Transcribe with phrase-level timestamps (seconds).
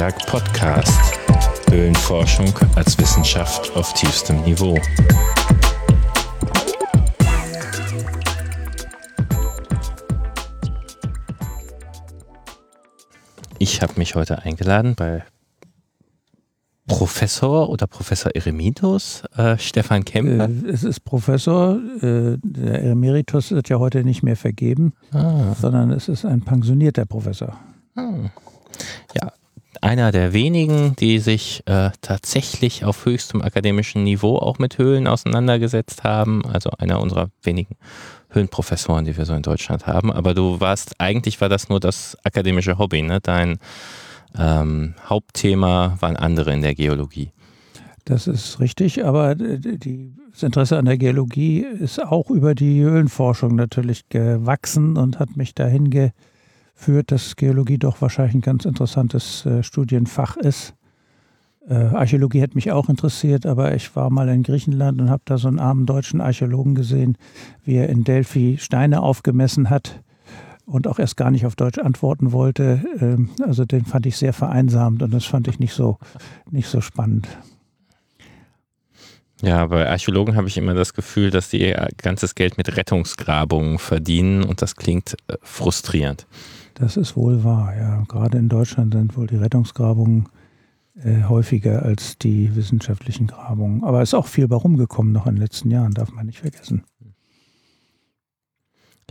[0.00, 0.98] Antiberg Podcast.
[1.68, 4.78] Höhlenforschung als Wissenschaft auf tiefstem Niveau.
[13.58, 15.22] Ich habe mich heute eingeladen bei
[16.86, 20.48] Professor oder Professor Eremitus äh, Stefan Kemper.
[20.48, 21.78] Äh, es ist Professor.
[22.00, 25.54] Äh, der Emeritus wird ja heute nicht mehr vergeben, ah.
[25.60, 27.60] sondern es ist ein pensionierter Professor.
[27.96, 28.30] Hm.
[29.14, 29.32] Ja,
[29.80, 36.04] einer der wenigen, die sich äh, tatsächlich auf höchstem akademischen Niveau auch mit Höhlen auseinandergesetzt
[36.04, 36.44] haben.
[36.44, 37.76] Also einer unserer wenigen
[38.30, 40.12] Höhlenprofessoren, die wir so in Deutschland haben.
[40.12, 43.20] Aber du warst, eigentlich war das nur das akademische Hobby, ne?
[43.20, 43.58] Dein
[44.38, 47.32] ähm, Hauptthema waren andere in der Geologie.
[48.04, 53.54] Das ist richtig, aber die, das Interesse an der Geologie ist auch über die Höhlenforschung
[53.56, 55.90] natürlich gewachsen und hat mich dahin
[56.80, 60.74] geführt, dass Geologie doch wahrscheinlich ein ganz interessantes äh, Studienfach ist.
[61.68, 65.36] Äh, Archäologie hat mich auch interessiert, aber ich war mal in Griechenland und habe da
[65.36, 67.18] so einen armen deutschen Archäologen gesehen,
[67.64, 70.00] wie er in Delphi Steine aufgemessen hat
[70.64, 72.82] und auch erst gar nicht auf Deutsch antworten wollte.
[72.98, 75.98] Ähm, also den fand ich sehr vereinsamt und das fand ich nicht so,
[76.50, 77.28] nicht so spannend.
[79.42, 83.78] Ja, bei Archäologen habe ich immer das Gefühl, dass die ihr ganzes Geld mit Rettungsgrabungen
[83.78, 86.26] verdienen und das klingt äh, frustrierend.
[86.80, 88.04] Das ist wohl wahr, ja.
[88.08, 90.30] Gerade in Deutschland sind wohl die Rettungsgrabungen
[91.04, 93.84] äh, häufiger als die wissenschaftlichen Grabungen.
[93.84, 96.40] Aber es ist auch viel bei rumgekommen noch in den letzten Jahren, darf man nicht
[96.40, 96.84] vergessen.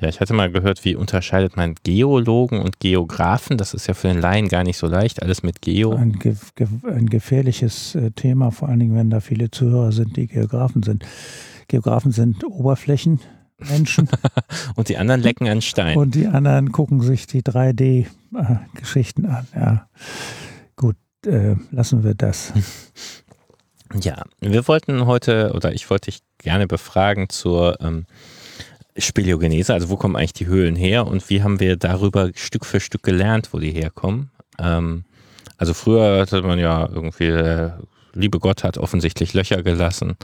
[0.02, 3.58] Ja, ich hatte mal gehört, wie unterscheidet man Geologen und Geografen?
[3.58, 5.94] Das ist ja für den Laien gar nicht so leicht, alles mit Geo.
[5.94, 10.18] Ein, ge ge ein gefährliches äh, Thema, vor allen Dingen, wenn da viele Zuhörer sind,
[10.18, 11.06] die Geografen sind.
[11.68, 12.44] Geografen sind
[13.60, 14.10] Oberflächenmenschen.
[14.76, 15.98] und die anderen lecken an Stein.
[15.98, 19.48] Und die anderen gucken sich die 3D-Geschichten an.
[19.56, 19.88] Ja,
[20.76, 22.54] gut, äh, lassen wir das.
[24.00, 28.06] Ja, wir wollten heute, oder ich wollte dich gerne befragen zur ähm,
[28.96, 32.80] Speleogenese, also wo kommen eigentlich die Höhlen her und wie haben wir darüber Stück für
[32.80, 34.30] Stück gelernt, wo die herkommen.
[34.60, 35.06] Ähm,
[35.58, 37.80] also früher hatte man ja irgendwie, der
[38.14, 40.18] liebe Gott hat offensichtlich Löcher gelassen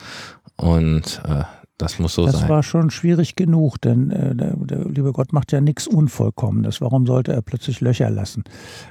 [0.58, 1.46] und äh,
[1.78, 2.42] das muss so das sein.
[2.42, 6.82] Das war schon schwierig genug, denn äh, der, der, liebe Gott macht ja nichts Unvollkommenes.
[6.82, 8.44] Warum sollte er plötzlich Löcher lassen?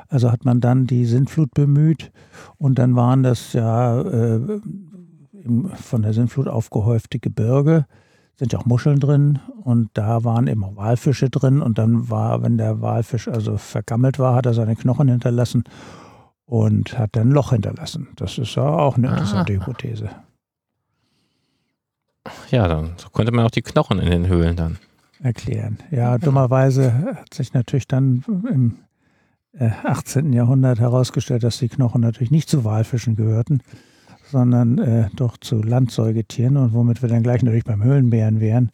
[0.09, 2.13] Also hat man dann die Sintflut bemüht
[2.59, 4.61] und dann waren das ja äh,
[5.75, 7.87] von der Sintflut aufgehäufte Gebirge
[8.37, 12.43] sind ja auch Muscheln drin und da waren eben auch Walfische drin und dann war,
[12.43, 15.65] wenn der Walfisch also vergammelt war, hat er seine Knochen hinterlassen
[16.45, 18.09] und hat dann ein Loch hinterlassen.
[18.17, 19.57] Das ist ja auch eine interessante ah.
[19.57, 20.11] Hypothese.
[22.51, 24.79] Ja, dann konnte man auch die Knochen in den Höhlen dann
[25.23, 25.79] erklären.
[25.91, 28.77] Ja, dummerweise hat sich natürlich dann im
[29.59, 30.33] 18.
[30.33, 33.63] Äh, Jahrhundert herausgestellt, dass die Knochen natürlich nicht zu Walfischen gehörten,
[34.31, 38.71] sondern äh, doch zu Landsäugetieren und womit wir dann gleich natürlich beim Höhlenbären wären,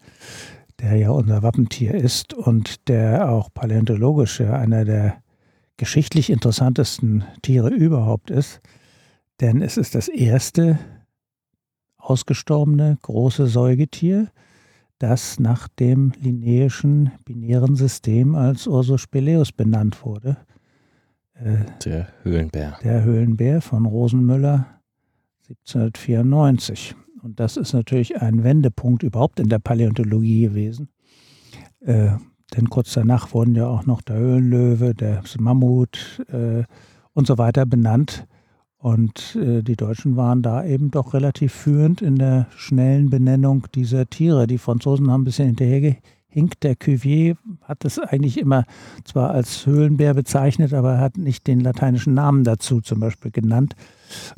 [0.80, 5.16] der ja unser Wappentier ist und der auch paläontologisch ja einer der
[5.76, 8.60] geschichtlich interessantesten Tiere überhaupt ist.
[9.40, 10.78] Denn es ist das erste
[12.10, 14.28] ausgestorbene große Säugetier,
[14.98, 20.36] das nach dem lineischen binären System als Ursus Speleus benannt wurde.
[21.34, 22.78] Äh, der Höhlenbär.
[22.82, 24.66] Der Höhlenbär von Rosenmüller
[25.48, 26.96] 1794.
[27.22, 30.88] Und das ist natürlich ein Wendepunkt überhaupt in der Paläontologie gewesen.
[31.80, 32.10] Äh,
[32.56, 36.64] denn kurz danach wurden ja auch noch der Höhlenlöwe, der Mammut äh,
[37.12, 38.26] und so weiter benannt.
[38.80, 44.08] Und äh, die Deutschen waren da eben doch relativ führend in der schnellen Benennung dieser
[44.08, 44.46] Tiere.
[44.46, 46.62] Die Franzosen haben ein bisschen hinterhergehinkt.
[46.62, 48.64] Der Cuvier hat es eigentlich immer
[49.04, 53.76] zwar als Höhlenbär bezeichnet, aber er hat nicht den lateinischen Namen dazu zum Beispiel genannt.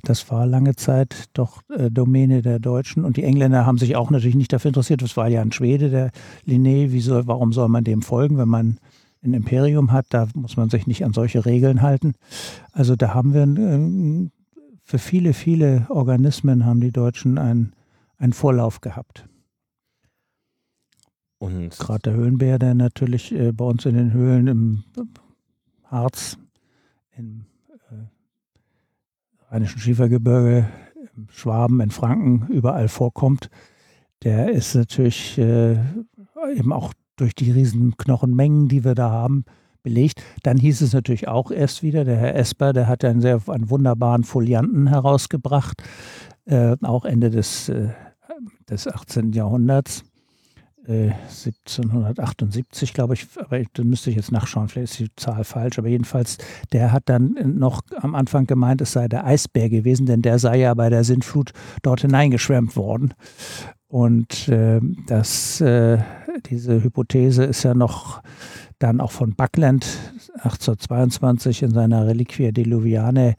[0.02, 3.04] Das war lange Zeit doch äh, Domäne der Deutschen.
[3.04, 5.02] Und die Engländer haben sich auch natürlich nicht dafür interessiert.
[5.02, 6.10] Das war ja ein Schwede, der
[6.48, 6.90] Linné.
[6.90, 8.78] Wie soll, warum soll man dem folgen, wenn man
[9.22, 10.06] ein Imperium hat?
[10.10, 12.14] Da muss man sich nicht an solche Regeln halten.
[12.72, 14.30] Also da haben wir äh,
[14.82, 17.72] für viele, viele Organismen haben die Deutschen einen,
[18.18, 19.26] einen Vorlauf gehabt.
[21.38, 24.84] Und gerade der Höhlenbär, der natürlich äh, bei uns in den Höhlen im
[25.84, 26.38] Harz,
[27.16, 27.46] im
[29.52, 30.66] Rheinischen Schiefergebirge,
[31.14, 33.50] im Schwaben, in Franken überall vorkommt,
[34.22, 35.78] der ist natürlich äh,
[36.56, 39.44] eben auch durch die riesen Knochenmengen, die wir da haben,
[39.82, 40.22] belegt.
[40.42, 43.70] Dann hieß es natürlich auch erst wieder, der Herr Esper, der hat einen sehr einen
[43.70, 45.82] wunderbaren Folianten herausgebracht,
[46.44, 47.90] äh, auch Ende des, äh,
[48.68, 49.32] des 18.
[49.32, 50.04] Jahrhunderts.
[50.84, 55.86] 1778, glaube ich, aber da müsste ich jetzt nachschauen, vielleicht ist die Zahl falsch, aber
[55.86, 56.38] jedenfalls,
[56.72, 60.58] der hat dann noch am Anfang gemeint, es sei der Eisbär gewesen, denn der sei
[60.58, 61.52] ja bei der Sintflut
[61.82, 63.14] dort hineingeschwemmt worden.
[63.92, 65.98] Und äh, das, äh,
[66.46, 68.22] diese Hypothese ist ja noch
[68.78, 69.84] dann auch von Buckland
[70.36, 73.34] 1822 in seiner Reliquia Diluviane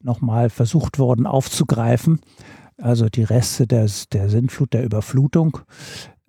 [0.00, 2.20] nochmal versucht worden aufzugreifen.
[2.80, 5.58] Also die Reste des, der Sintflut, der Überflutung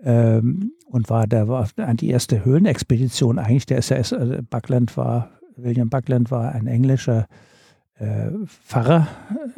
[0.02, 3.68] ähm, und war, der war die erste Höhlenexpedition eigentlich.
[3.68, 7.28] Der ja, äh, Buckland war, William Buckland war ein englischer
[8.00, 9.08] äh, Pfarrer,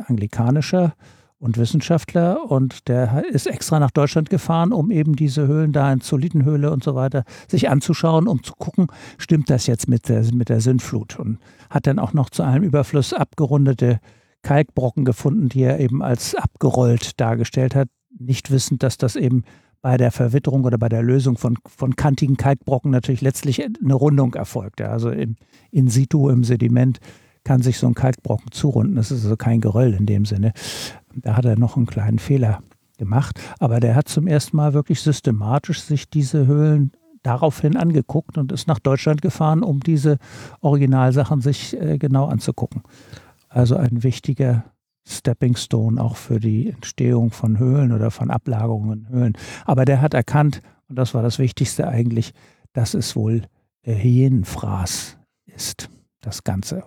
[0.08, 0.94] anglikanischer
[1.40, 6.02] und Wissenschaftler und der ist extra nach Deutschland gefahren, um eben diese Höhlen da in
[6.02, 8.88] Zolitenhöhle und so weiter sich anzuschauen, um zu gucken,
[9.18, 11.40] stimmt das jetzt mit der, mit der Sündflut und
[11.70, 14.00] hat dann auch noch zu einem Überfluss abgerundete
[14.44, 17.88] Kalkbrocken gefunden, die er eben als abgerollt dargestellt hat,
[18.18, 19.44] nicht wissend, dass das eben
[19.82, 24.34] bei der Verwitterung oder bei der Lösung von, von kantigen Kalkbrocken natürlich letztlich eine Rundung
[24.34, 24.82] erfolgt.
[24.82, 25.38] Also im,
[25.72, 27.00] in situ, im Sediment,
[27.46, 28.96] kann sich so ein Kalkbrocken zurunden.
[28.96, 30.54] Das ist also kein Geröll in dem Sinne.
[31.16, 32.62] Da hat er noch einen kleinen Fehler
[32.98, 33.40] gemacht.
[33.60, 36.92] Aber der hat zum ersten Mal wirklich systematisch sich diese Höhlen
[37.24, 40.18] daraufhin angeguckt und ist nach Deutschland gefahren, um diese
[40.62, 42.84] Originalsachen sich äh, genau anzugucken.
[43.50, 44.66] Also ein wichtiger
[45.08, 49.38] Stepping Stone auch für die Entstehung von Höhlen oder von Ablagerungen in Höhlen.
[49.66, 52.34] Aber der hat erkannt, und das war das Wichtigste eigentlich,
[52.74, 53.42] dass es wohl
[53.82, 55.18] äh, Hyänenfraß
[55.48, 55.90] ist,
[56.22, 56.84] das Ganze.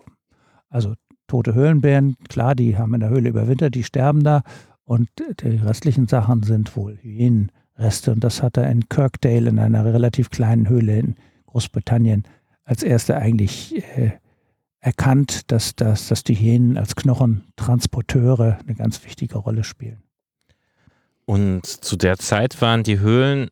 [0.68, 0.94] Also
[1.32, 4.42] tote Höhlenbären, klar, die haben in der Höhle überwintert, die sterben da.
[4.84, 5.08] Und
[5.40, 8.12] die restlichen Sachen sind wohl Hyänenreste.
[8.12, 11.14] Und das hat er in Kirkdale in einer relativ kleinen Höhle in
[11.46, 12.24] Großbritannien
[12.64, 14.12] als erster eigentlich äh,
[14.80, 20.02] erkannt, dass, dass, dass die Hyänen als Knochentransporteure eine ganz wichtige Rolle spielen.
[21.24, 23.48] Und zu der Zeit waren die Höhlen,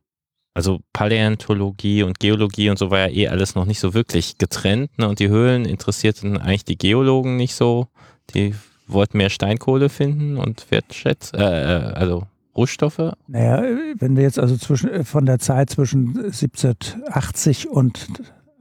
[0.54, 4.98] also Paläontologie und Geologie und so war ja eh alles noch nicht so wirklich getrennt.
[4.98, 5.08] Ne?
[5.08, 7.86] Und die Höhlen interessierten eigentlich die Geologen nicht so.
[8.34, 8.54] Die
[8.86, 12.24] wollten mehr Steinkohle finden und wertschätzen, äh, äh, also
[12.56, 13.12] Rohstoffe?
[13.28, 13.62] Naja,
[13.98, 18.08] wenn wir jetzt also zwischen, von der Zeit zwischen 1780 und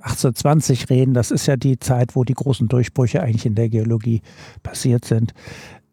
[0.01, 4.21] 1820 reden, das ist ja die Zeit, wo die großen Durchbrüche eigentlich in der Geologie
[4.63, 5.33] passiert sind.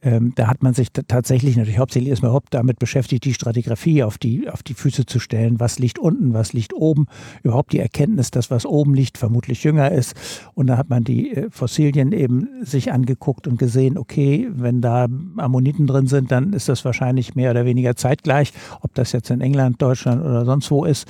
[0.07, 4.19] Ähm, da hat man sich tatsächlich natürlich hauptsächlich erstmal überhaupt damit beschäftigt, die Stratigraphie auf
[4.19, 5.59] die, auf die Füße zu stellen.
[5.59, 7.07] Was liegt unten, was liegt oben?
[7.43, 10.15] Überhaupt die Erkenntnis, dass was oben liegt, vermutlich jünger ist.
[10.55, 15.09] Und da hat man die äh, Fossilien eben sich angeguckt und gesehen, okay, wenn da
[15.39, 18.53] Ammoniten drin sind, dann ist das wahrscheinlich mehr oder weniger zeitgleich.
[18.83, 21.09] Ob das jetzt in England, Deutschland oder sonst wo ist.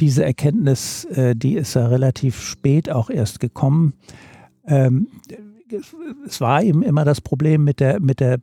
[0.00, 3.92] Diese Erkenntnis, äh, die ist ja relativ spät auch erst gekommen.
[4.66, 5.06] Ähm,
[6.26, 8.38] es war eben immer das Problem mit der, mit der,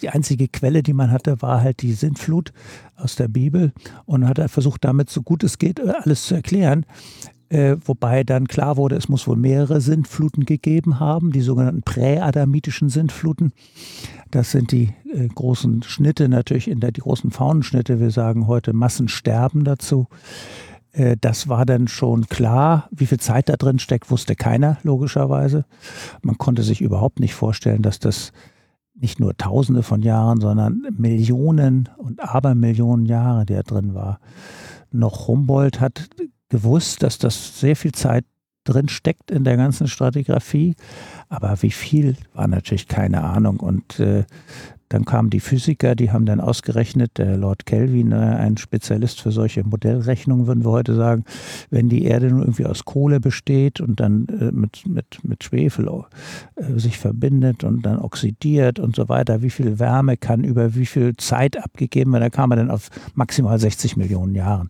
[0.00, 2.52] die einzige Quelle, die man hatte, war halt die Sintflut
[2.96, 3.72] aus der Bibel
[4.04, 6.86] und hat versucht, damit so gut es geht, äh, alles zu erklären.
[7.52, 12.88] Äh, wobei dann klar wurde, es muss wohl mehrere Sintfluten gegeben haben, die sogenannten präadamitischen
[12.88, 13.52] Sintfluten.
[14.30, 18.00] Das sind die äh, großen Schnitte, natürlich in der, die großen Faunenschnitte.
[18.00, 20.06] Wir sagen heute Massensterben dazu.
[20.92, 22.88] Äh, das war dann schon klar.
[22.90, 25.64] Wie viel Zeit da drin steckt, wusste keiner, logischerweise.
[26.22, 28.32] Man konnte sich überhaupt nicht vorstellen, dass das
[28.94, 34.20] nicht nur Tausende von Jahren, sondern Millionen und Abermillionen Jahre, der drin war.
[34.90, 36.08] Noch Humboldt hat
[36.50, 38.24] gewusst, dass das sehr viel Zeit
[38.64, 40.76] drin steckt in der ganzen Stratigraphie,
[41.28, 43.58] aber wie viel war natürlich keine Ahnung.
[43.58, 44.24] Und äh,
[44.92, 49.32] dann kamen die Physiker, die haben dann ausgerechnet, der Lord Kelvin, äh, ein Spezialist für
[49.32, 51.24] solche Modellrechnungen, würden wir heute sagen,
[51.70, 55.88] wenn die Erde nun irgendwie aus Kohle besteht und dann äh, mit, mit, mit Schwefel
[55.88, 60.86] äh, sich verbindet und dann oxidiert und so weiter, wie viel Wärme kann über wie
[60.86, 64.68] viel Zeit abgegeben werden, da kam man dann auf maximal 60 Millionen Jahren.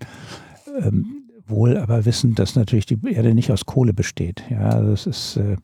[0.81, 4.43] Ähm, wohl aber wissen, dass natürlich die Erde nicht aus Kohle besteht.
[4.51, 5.57] Ja, das ist äh,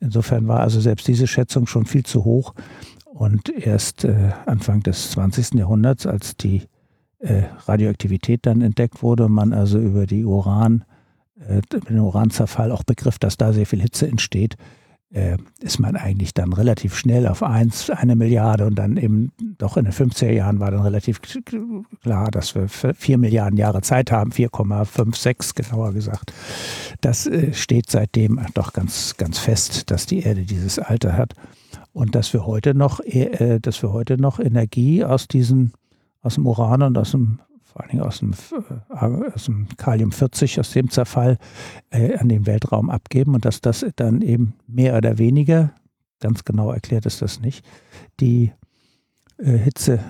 [0.00, 2.54] insofern war also selbst diese Schätzung schon viel zu hoch.
[3.20, 5.52] Und erst äh, Anfang des 20.
[5.52, 6.62] Jahrhunderts, als die
[7.18, 10.86] äh, Radioaktivität dann entdeckt wurde, man also über die Uran,
[11.38, 14.56] äh, den Uranzerfall auch begriff, dass da sehr viel Hitze entsteht,
[15.10, 19.76] äh, ist man eigentlich dann relativ schnell auf eins, eine Milliarde und dann eben doch
[19.76, 21.20] in den 50er Jahren war dann relativ
[22.00, 26.32] klar, dass wir vier Milliarden Jahre Zeit haben, 4,56 genauer gesagt.
[27.02, 31.34] Das äh, steht seitdem doch ganz, ganz fest, dass die Erde dieses Alter hat
[31.92, 35.72] und dass wir heute noch, äh, dass wir heute noch Energie aus diesen,
[36.22, 40.12] aus dem Uran und aus dem, vor allen Dingen aus dem, äh, aus dem Kalium
[40.12, 41.38] 40, aus dem Zerfall
[41.90, 45.72] äh, an den Weltraum abgeben und dass das dann eben mehr oder weniger,
[46.20, 47.64] ganz genau erklärt ist das nicht,
[48.20, 48.52] die
[49.38, 50.00] äh, Hitze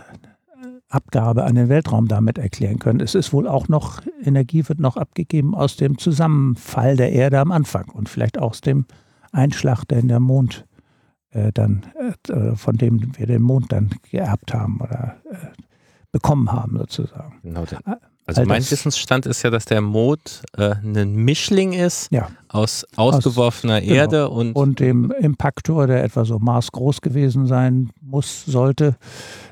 [0.90, 2.98] Abgabe an den Weltraum damit erklären können.
[2.98, 7.52] Es ist wohl auch noch, Energie wird noch abgegeben aus dem Zusammenfall der Erde am
[7.52, 8.86] Anfang und vielleicht auch aus dem
[9.30, 10.66] Einschlag, der in der Mond
[11.30, 11.86] äh, dann,
[12.28, 15.36] äh, von dem wir den Mond dann geerbt haben oder äh,
[16.12, 17.38] bekommen haben sozusagen.
[17.42, 17.64] Genau.
[18.26, 22.28] Also mein Wissensstand ist ja, dass der Mond äh, ein Mischling ist ja.
[22.48, 23.94] aus ausgeworfener aus, genau.
[23.94, 24.30] Erde genau.
[24.30, 28.96] und und dem Impaktor, der etwa so maßgroß gewesen sein muss, sollte.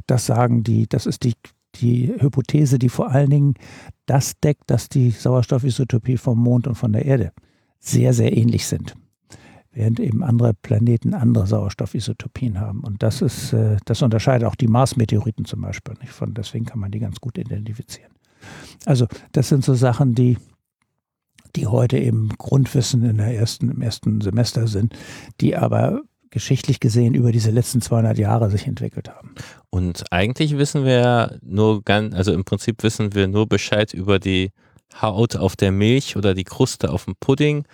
[0.06, 1.34] Das sagen die, das ist die,
[1.76, 3.54] die Hypothese, die vor allen Dingen
[4.06, 7.32] das deckt, dass die Sauerstoffisotopie vom Mond und von der Erde
[7.80, 8.94] sehr, sehr ähnlich sind.
[9.70, 12.80] Während eben andere Planeten andere Sauerstoffisotopien haben.
[12.80, 15.94] Und das ist, äh, das unterscheidet auch die Mars-Meteoriten zum Beispiel.
[16.00, 16.12] Nicht?
[16.12, 18.10] Von, deswegen kann man die ganz gut identifizieren.
[18.86, 20.38] Also, das sind so Sachen, die,
[21.54, 24.94] die heute eben Grundwissen in der ersten, im ersten Semester sind,
[25.40, 29.34] die aber geschichtlich gesehen über diese letzten 200 Jahre sich entwickelt haben.
[29.70, 34.50] Und eigentlich wissen wir nur ganz, also im Prinzip wissen wir nur Bescheid über die
[35.00, 37.64] Haut auf der Milch oder die Kruste auf dem Pudding,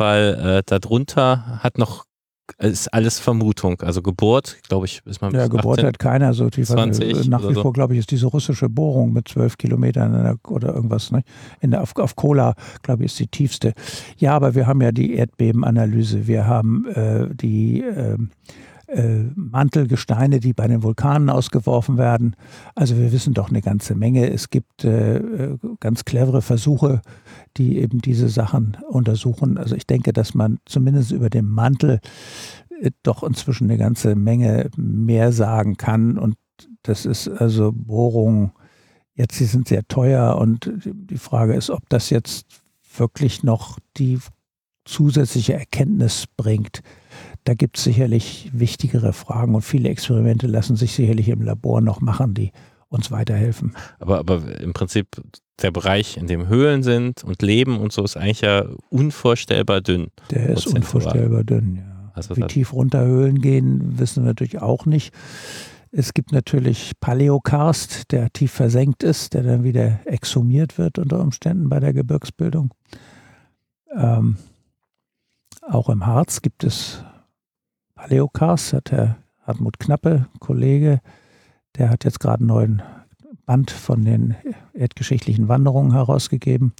[0.00, 2.04] weil äh, darunter hat noch
[2.58, 3.80] ist alles Vermutung.
[3.80, 6.68] Also Geburt, glaube ich, ist man Ja, Geburt hat keiner so tief.
[6.68, 7.62] 20 nach wie so.
[7.62, 11.12] vor, glaube ich, ist diese russische Bohrung mit zwölf Kilometern der, oder irgendwas.
[11.12, 11.22] Ne?
[11.60, 13.72] In der, auf, auf Kola, glaube ich, ist die tiefste.
[14.18, 16.26] Ja, aber wir haben ja die Erdbebenanalyse.
[16.26, 18.18] Wir haben äh, die äh, äh,
[19.34, 22.34] Mantelgesteine, die bei den Vulkanen ausgeworfen werden.
[22.74, 24.30] Also wir wissen doch eine ganze Menge.
[24.30, 27.00] Es gibt äh, äh, ganz clevere Versuche,
[27.56, 29.58] die eben diese Sachen untersuchen.
[29.58, 32.00] Also ich denke, dass man zumindest über den Mantel
[32.80, 36.18] äh, doch inzwischen eine ganze Menge mehr sagen kann.
[36.18, 36.36] Und
[36.82, 38.52] das ist also Bohrungen.
[39.14, 42.46] Jetzt, sie sind sehr teuer und die Frage ist, ob das jetzt
[42.96, 44.18] wirklich noch die
[44.84, 46.82] zusätzliche Erkenntnis bringt,
[47.44, 52.00] da gibt es sicherlich wichtigere Fragen und viele Experimente lassen sich sicherlich im Labor noch
[52.00, 52.52] machen, die
[52.88, 53.74] uns weiterhelfen.
[53.98, 55.08] Aber, aber im Prinzip
[55.62, 60.08] der Bereich, in dem Höhlen sind und Leben und so, ist eigentlich ja unvorstellbar dünn.
[60.30, 62.12] Der ist unvorstellbar dünn, ja.
[62.12, 65.14] Also Wie tief runter Höhlen gehen, wissen wir natürlich auch nicht.
[65.92, 71.68] Es gibt natürlich Paleokarst, der tief versenkt ist, der dann wieder exhumiert wird unter Umständen
[71.68, 72.74] bei der Gebirgsbildung.
[73.96, 74.36] Ähm,
[75.68, 77.04] auch im Harz gibt es
[78.00, 81.00] Paleocast, hat der Hartmut Knappe, Kollege,
[81.76, 82.82] der hat jetzt gerade einen neuen
[83.44, 84.36] Band von den
[84.72, 86.72] erdgeschichtlichen Wanderungen herausgegeben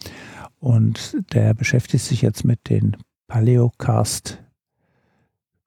[0.60, 2.96] und der beschäftigt sich jetzt mit den
[3.26, 4.42] Paleocast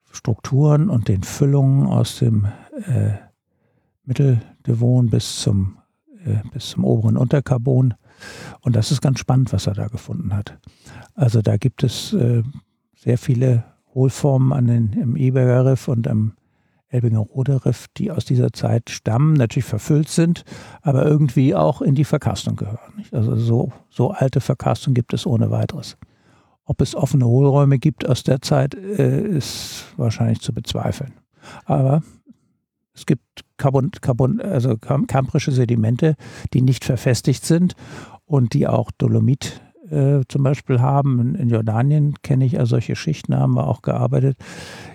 [0.09, 2.45] Strukturen und den Füllungen aus dem
[2.87, 3.13] äh,
[4.05, 5.77] Mitteldevon bis zum,
[6.25, 7.93] äh, bis zum oberen Unterkarbon.
[8.61, 10.57] Und das ist ganz spannend, was er da gefunden hat.
[11.13, 12.41] Also da gibt es äh,
[12.95, 16.33] sehr viele Hohlformen an den, im Eberger Riff und am
[16.89, 20.43] Elbinger Rode Riff, die aus dieser Zeit stammen, natürlich verfüllt sind,
[20.81, 23.03] aber irgendwie auch in die Verkastung gehören.
[23.11, 25.97] Also so, so alte Verkastung gibt es ohne weiteres.
[26.65, 31.13] Ob es offene Hohlräume gibt aus der Zeit, äh, ist wahrscheinlich zu bezweifeln.
[31.65, 32.03] Aber
[32.93, 36.15] es gibt Carbon, Carbon, also kamprische Sedimente,
[36.53, 37.75] die nicht verfestigt sind
[38.25, 39.62] und die auch Dolomit
[39.93, 41.19] äh, zum Beispiel haben.
[41.19, 44.37] In, in Jordanien kenne ich ja solche Schichten, haben wir auch gearbeitet.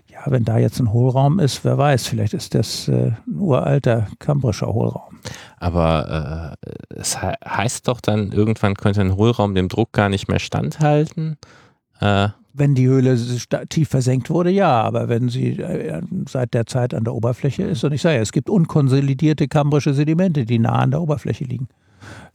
[0.09, 4.09] Ja, wenn da jetzt ein Hohlraum ist, wer weiß, vielleicht ist das äh, ein uralter
[4.19, 5.19] kambrischer Hohlraum.
[5.59, 10.29] Aber äh, es he heißt doch dann, irgendwann könnte ein Hohlraum dem Druck gar nicht
[10.29, 11.37] mehr standhalten.
[12.01, 12.29] Äh,
[12.59, 13.17] wenn die Höhle
[13.69, 17.85] tief versenkt wurde, ja, aber wenn sie äh, seit der Zeit an der Oberfläche ist,
[17.85, 21.69] und ich sage ja, es gibt unkonsolidierte kambrische Sedimente, die nah an der Oberfläche liegen.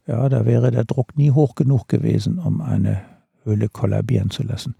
[0.05, 3.01] Ja, da wäre der Druck nie hoch genug gewesen, um eine
[3.43, 4.75] Höhle kollabieren zu lassen.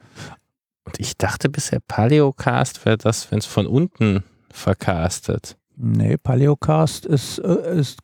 [0.86, 5.58] Und ich dachte bisher, Paleocast wäre das, wenn es von unten verkastet.
[5.76, 8.00] Nee, Paleocast ist, äh, ist,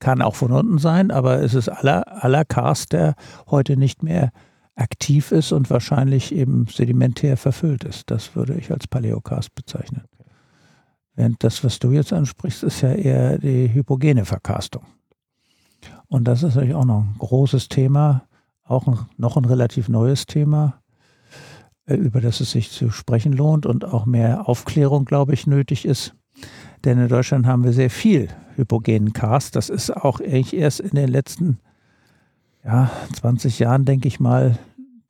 [0.00, 3.14] kann auch von unten sein, aber es ist aller, aller Cast, der
[3.50, 4.32] heute nicht mehr
[4.74, 8.10] aktiv ist und wahrscheinlich eben sedimentär verfüllt ist.
[8.10, 10.04] Das würde ich als Paleocast bezeichnen.
[11.14, 14.84] Während das, was du jetzt ansprichst, ist ja eher die hypogene Verkastung.
[16.08, 18.22] Und das ist natürlich auch noch ein großes Thema,
[18.64, 20.80] auch ein, noch ein relativ neues Thema,
[21.86, 25.84] äh, über das es sich zu sprechen lohnt und auch mehr Aufklärung, glaube ich, nötig
[25.84, 26.14] ist.
[26.84, 29.56] Denn in Deutschland haben wir sehr viel hypogenen Cast.
[29.56, 31.58] Das ist auch eigentlich erst in den letzten
[32.64, 34.58] ja, 20 Jahren, denke ich mal,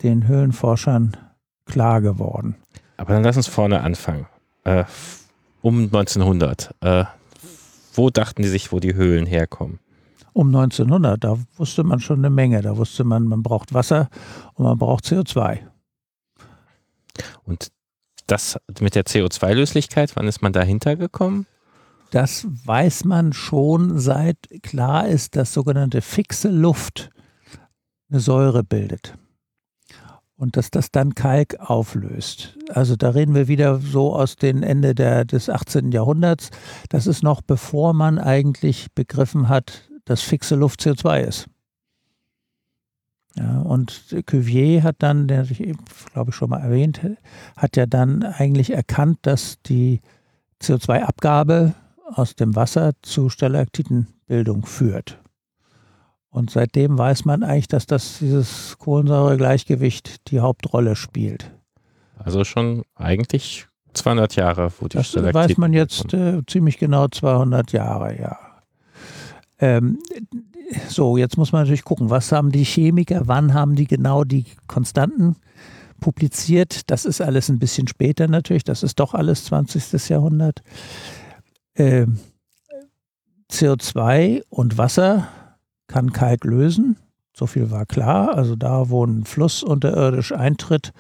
[0.03, 1.17] den Höhlenforschern
[1.67, 2.57] klar geworden.
[2.97, 4.27] Aber dann lass uns vorne anfangen.
[4.65, 4.85] Äh,
[5.61, 6.75] um 1900.
[6.81, 7.05] Äh,
[7.95, 9.81] wo dachten die sich, wo die Höhlen herkommen?
[10.33, 11.23] Um 1900.
[11.23, 12.63] Da wusste man schon eine Menge.
[12.63, 14.09] Da wusste man, man braucht Wasser
[14.55, 15.61] und man braucht CO2.
[17.45, 17.69] Und
[18.27, 21.47] das mit der CO2-Löslichkeit, wann ist man dahinter gekommen?
[22.11, 27.11] Das weiß man schon seit klar ist, dass sogenannte fixe Luft
[28.11, 29.15] eine Säure bildet
[30.39, 32.57] und dass das dann Kalk auflöst.
[32.71, 35.93] Also da reden wir wieder so aus dem Ende der, des 18.
[35.93, 36.51] Jahrhunderts.
[36.89, 41.49] Das ist noch bevor man eigentlich begriffen hat, dass fixe Luft CO2 ist.
[43.37, 47.01] Ja, und Cuvier hat dann, der ich eben, glaube ich, schon mal erwähnt,
[47.57, 50.01] hat ja dann eigentlich erkannt, dass die
[50.63, 51.75] CO2-Abgabe
[52.05, 55.21] aus dem Wasser zu Stalaktitenbildung führt.
[56.31, 61.53] Und seitdem weiß man eigentlich, dass das dieses Kohlensäuregleichgewicht die Hauptrolle spielt.
[62.17, 67.73] Also schon eigentlich 200 Jahre, wo die Das weiß man jetzt äh, ziemlich genau 200
[67.73, 68.48] Jahre, ja.
[69.59, 69.99] Ähm,
[70.89, 74.45] so, jetzt muss man natürlich gucken, was haben die Chemiker, wann haben die genau die
[74.67, 75.37] Konstanten
[76.01, 76.91] publiziert.
[76.91, 80.09] Das ist alles ein bisschen später natürlich, das ist doch alles 20.
[80.09, 80.63] Jahrhundert.
[81.75, 82.19] Ähm,
[83.51, 85.29] CO2 und Wasser
[85.87, 86.97] kann Kalk lösen.
[87.33, 88.35] So viel war klar.
[88.35, 90.93] Also da, wo ein Fluss unterirdisch eintritt,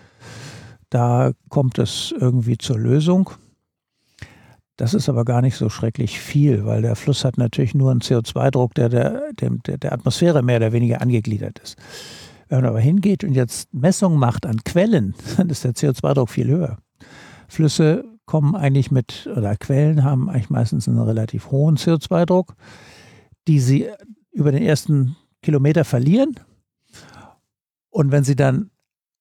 [0.88, 3.30] da kommt es irgendwie zur Lösung.
[4.78, 8.00] Das ist aber gar nicht so schrecklich viel, weil der Fluss hat natürlich nur einen
[8.00, 11.76] CO2-Druck, der der, der der Atmosphäre mehr oder weniger angegliedert ist.
[12.48, 16.46] Wenn man aber hingeht und jetzt Messungen macht an Quellen, dann ist der CO2-Druck viel
[16.46, 16.78] höher.
[17.48, 22.54] Flüsse kommen eigentlich mit, oder Quellen haben eigentlich meistens einen relativ hohen CO2-Druck,
[23.48, 23.88] die sie
[24.30, 26.38] über den ersten Kilometer verlieren.
[27.90, 28.70] Und wenn sie dann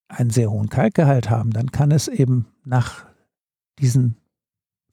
[0.08, 3.08] einen sehr hohen Kalkgehalt haben, dann kann es eben nach
[3.80, 4.18] diesen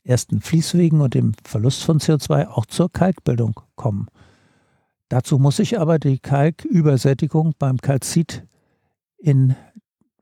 [0.04, 4.08] ersten Fließwegen und dem Verlust von CO2 auch zur Kalkbildung kommen.
[5.08, 8.46] Dazu muss ich aber die Kalkübersättigung beim Kalzit
[9.18, 9.54] in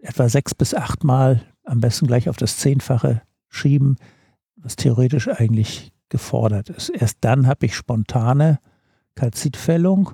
[0.01, 3.97] etwa sechs bis acht Mal, am besten gleich auf das Zehnfache schieben,
[4.57, 6.91] was theoretisch eigentlich gefordert ist.
[6.91, 8.59] Erst dann habe ich spontane
[9.15, 10.13] Kalzitfällung.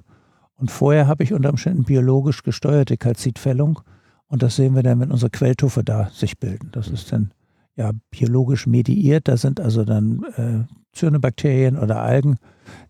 [0.55, 3.81] Und vorher habe ich unter Umständen biologisch gesteuerte Kalzitfällung.
[4.27, 6.71] Und das sehen wir dann, wenn unsere Quelltuffe da sich bilden.
[6.73, 7.33] Das ist dann
[7.79, 9.29] ja biologisch mediiert.
[9.29, 12.37] Da sind also dann äh, Zyanobakterien oder Algen,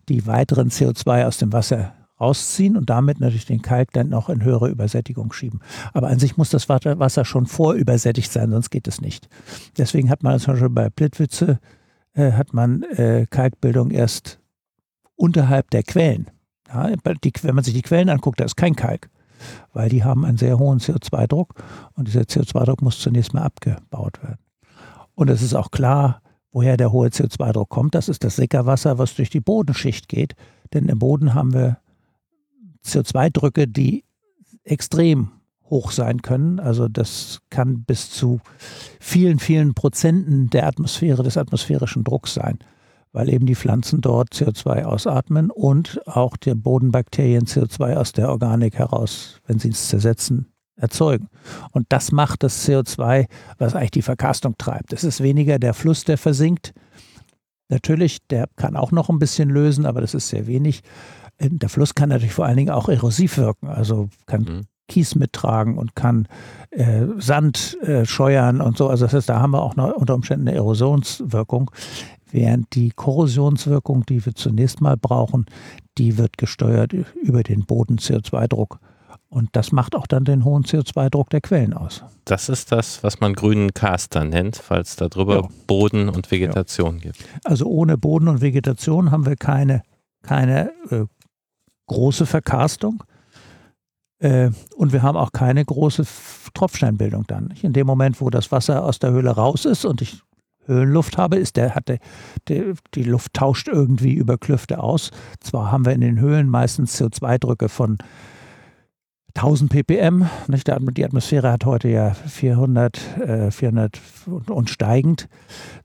[0.09, 4.43] die weiteren CO2 aus dem Wasser rausziehen und damit natürlich den Kalk dann noch in
[4.43, 5.61] höhere Übersättigung schieben.
[5.93, 9.29] Aber an sich muss das Wasser schon vorübersättigt sein, sonst geht es nicht.
[9.77, 11.59] Deswegen hat man zum Beispiel bei Plitwitze
[12.13, 14.39] äh, hat man äh, Kalkbildung erst
[15.15, 16.29] unterhalb der Quellen.
[16.67, 19.09] Ja, die, wenn man sich die Quellen anguckt, da ist kein Kalk,
[19.73, 21.55] weil die haben einen sehr hohen CO2-Druck
[21.93, 24.39] und dieser CO2-Druck muss zunächst mal abgebaut werden.
[25.19, 26.21] Und es ist auch klar,
[26.53, 27.93] woher der hohe CO2-Druck kommt.
[27.93, 30.33] Das ist das Sickerwasser, was durch die Bodenschicht geht.
[30.73, 31.79] Denn im Boden haben wir
[32.85, 34.05] CO2-Drücke, die
[34.63, 35.31] extrem
[35.69, 36.61] hoch sein können.
[36.61, 38.39] Also das kann bis zu
[39.01, 42.59] vielen, vielen Prozenten der Atmosphäre, des atmosphärischen Drucks sein
[43.11, 48.75] weil eben die Pflanzen dort CO2 ausatmen und auch die Bodenbakterien CO2 aus der Organik
[48.75, 50.45] heraus, wenn sie es zersetzen,
[50.79, 51.27] erzeugen.
[51.71, 54.93] Und das macht das CO2, was eigentlich die Verkastung treibt.
[54.93, 56.73] Es ist weniger der Fluss, der versinkt.
[57.69, 60.81] Natürlich, der kann auch noch ein bisschen lösen, aber das ist sehr wenig.
[61.39, 64.61] Der Fluss kann natürlich vor allen Dingen auch erosiv wirken, also kann mhm.
[64.87, 66.27] Kies mittragen und kann
[66.71, 68.89] äh, Sand äh, scheuern und so.
[68.89, 71.71] Also das heißt, da haben wir auch noch unter Umständen eine Erosionswirkung
[72.31, 75.45] während die Korrosionswirkung, die wir zunächst mal brauchen,
[75.97, 78.79] die wird gesteuert über den Boden-CO2-Druck.
[79.29, 82.03] Und das macht auch dann den hohen CO2-Druck der Quellen aus.
[82.25, 85.47] Das ist das, was man grünen Caster nennt, falls da drüber ja.
[85.67, 87.03] Boden und Vegetation ja.
[87.03, 87.23] gibt.
[87.43, 89.83] Also ohne Boden und Vegetation haben wir keine,
[90.23, 91.05] keine äh,
[91.85, 93.03] große Verkarstung.
[94.17, 96.05] Äh, und wir haben auch keine große
[96.55, 97.53] Tropfsteinbildung dann.
[97.61, 100.23] In dem Moment, wo das Wasser aus der Höhle raus ist und ich
[100.65, 101.99] Höhenluft habe, ist der, hat der,
[102.47, 105.11] der, die Luft tauscht irgendwie über Klüfte aus.
[105.39, 107.97] Zwar haben wir in den Höhlen meistens CO2-Drücke von
[109.39, 110.29] 1000 ppm.
[110.47, 110.67] Nicht?
[110.67, 114.01] Die Atmosphäre hat heute ja 400, äh, 400
[114.47, 115.29] und, steigend.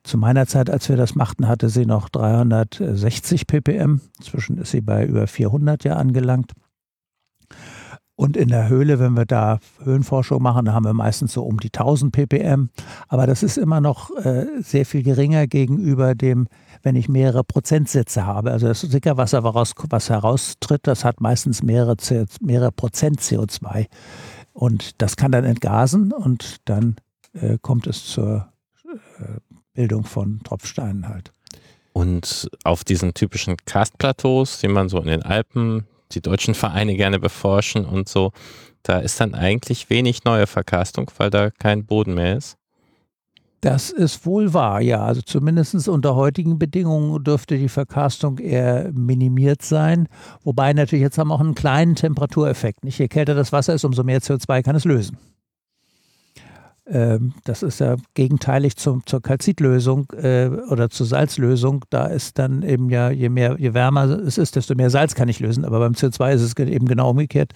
[0.03, 4.01] Zu meiner Zeit, als wir das machten, hatte sie noch 360 ppm.
[4.19, 6.53] Inzwischen ist sie bei über 400 ja angelangt.
[8.17, 11.73] Und in der Höhle, wenn wir da Höhenforschung machen, haben wir meistens so um die
[11.73, 12.71] 1000 ppm.
[13.09, 16.47] Aber das ist immer noch äh, sehr viel geringer gegenüber dem,
[16.83, 18.53] wenn ich mehrere Prozentsätze habe.
[18.53, 21.97] Also das Sickerwasser, was heraustritt, das hat meistens mehrere,
[22.41, 23.87] mehrere Prozent CO2.
[24.53, 26.97] Und das kann dann entgasen und dann
[27.33, 28.53] äh, kommt es zur
[28.87, 29.41] äh,
[29.73, 31.33] Bildung von Tropfsteinen halt.
[31.93, 37.19] Und auf diesen typischen Karstplateaus, die man so in den Alpen die deutschen Vereine gerne
[37.19, 38.33] beforschen und so.
[38.83, 42.57] Da ist dann eigentlich wenig neue Verkastung, weil da kein Boden mehr ist.
[43.65, 45.03] Das ist wohl wahr, ja.
[45.03, 50.07] Also zumindest unter heutigen Bedingungen dürfte die Verkarstung eher minimiert sein.
[50.43, 52.85] Wobei natürlich jetzt haben wir auch einen kleinen Temperatureffekt.
[52.85, 52.99] Nicht?
[52.99, 55.17] Je kälter das Wasser ist, umso mehr CO2 kann es lösen.
[56.87, 61.85] Ähm, das ist ja gegenteilig zum, zur Kalzitlösung äh, oder zur Salzlösung.
[61.91, 65.29] Da ist dann eben ja, je mehr, je wärmer es ist, desto mehr Salz kann
[65.29, 65.65] ich lösen.
[65.65, 67.53] Aber beim CO2 ist es eben genau umgekehrt.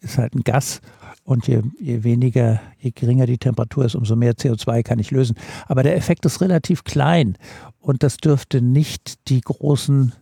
[0.00, 0.80] Ist halt ein Gas.
[1.24, 5.36] Und je, je weniger, je geringer die Temperatur ist, umso mehr CO2 kann ich lösen.
[5.66, 7.36] Aber der Effekt ist relativ klein
[7.78, 10.14] und das dürfte nicht die großen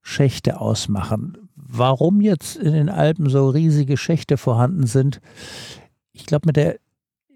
[0.00, 1.36] Schächte ausmachen.
[1.54, 5.20] Warum jetzt in den Alpen so riesige Schächte vorhanden sind,
[6.12, 6.78] ich glaube, mit der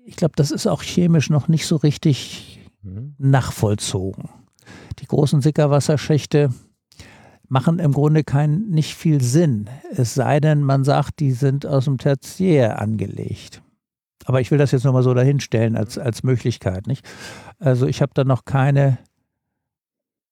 [0.05, 3.15] ich glaube, das ist auch chemisch noch nicht so richtig mhm.
[3.19, 4.29] nachvollzogen.
[4.99, 6.51] Die großen Sickerwasserschächte
[7.49, 9.69] machen im Grunde kein, nicht viel Sinn.
[9.91, 13.63] Es sei denn, man sagt, die sind aus dem Tertiär angelegt.
[14.25, 16.87] Aber ich will das jetzt nochmal so dahinstellen als, als Möglichkeit.
[16.87, 17.07] Nicht?
[17.59, 18.99] Also ich habe da noch keine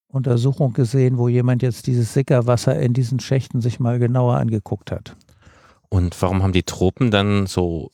[0.08, 5.16] Untersuchung gesehen, wo jemand jetzt dieses Sickerwasser in diesen Schächten sich mal genauer angeguckt hat.
[5.88, 7.90] Und warum haben die Tropen dann so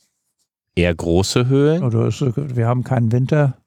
[0.77, 1.83] eher große Höhlen?
[1.83, 3.57] Oder ist, wir haben keinen Winter.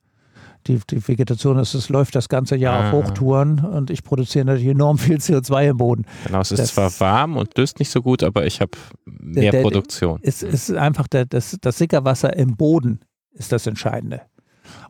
[0.67, 2.87] Die, die Vegetation ist, es läuft das ganze Jahr ah.
[2.89, 6.05] auf Hochtouren und ich produziere natürlich enorm viel CO2 im Boden.
[6.27, 8.73] Genau, es ist das, zwar warm und löst nicht so gut, aber ich habe
[9.07, 10.21] mehr der, der, Produktion.
[10.23, 13.01] Es ist einfach der, das, das Sickerwasser im Boden
[13.33, 14.21] ist das Entscheidende.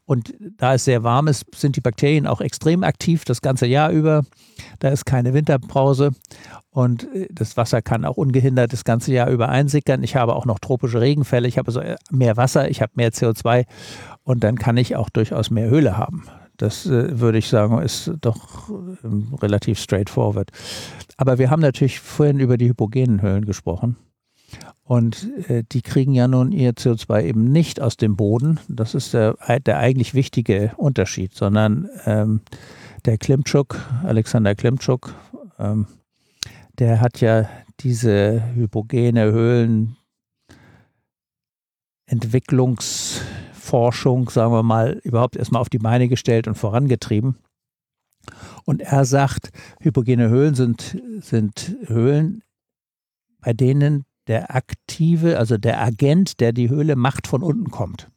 [0.04, 3.90] Und da es sehr warm ist, sind die Bakterien auch extrem aktiv das ganze Jahr
[3.90, 4.24] über.
[4.78, 6.12] Da ist keine Winterpause
[6.70, 10.02] und äh, das Wasser kann auch ungehindert das ganze Jahr über einsickern.
[10.02, 11.48] Ich habe auch noch tropische Regenfälle.
[11.48, 13.66] Ich habe also mehr Wasser, ich habe mehr CO2
[14.22, 16.24] und dann kann ich auch durchaus mehr Höhle haben.
[16.56, 18.74] Das äh, würde ich sagen, ist doch äh,
[19.40, 20.50] relativ straightforward.
[21.16, 23.96] Aber wir haben natürlich vorhin über die hypogenen Höhlen gesprochen.
[24.82, 28.58] Und äh, die kriegen ja nun ihr CO2 eben nicht aus dem Boden.
[28.68, 32.40] Das ist der, der eigentlich wichtige Unterschied, sondern ähm,
[33.04, 35.14] der Klimtschuk, Alexander Klimtschuk,
[35.58, 35.86] ähm,
[36.78, 37.48] der hat ja
[37.80, 39.96] diese hypogene Höhlen
[42.06, 47.36] Entwicklungsforschung, sagen wir mal, überhaupt erstmal auf die Beine gestellt und vorangetrieben.
[48.64, 52.42] Und er sagt, hypogene Höhlen sind, sind Höhlen,
[53.40, 58.08] bei denen der Aktive, also der Agent, der die Höhle macht, von unten kommt.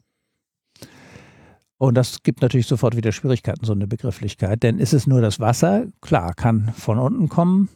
[1.79, 4.61] Und das gibt natürlich sofort wieder Schwierigkeiten, so eine Begrifflichkeit.
[4.61, 5.87] Denn ist es nur das Wasser?
[6.01, 7.67] Klar, kann von unten kommen.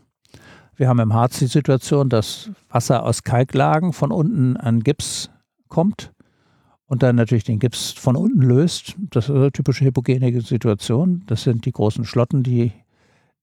[0.75, 5.31] Wir haben im Harz die Situation, dass Wasser aus Kalklagen von unten an Gips
[5.67, 6.13] kommt
[6.85, 8.95] und dann natürlich den Gips von unten löst.
[9.09, 11.23] Das ist eine typische hypogene Situation.
[11.25, 12.71] Das sind die großen Schlotten, die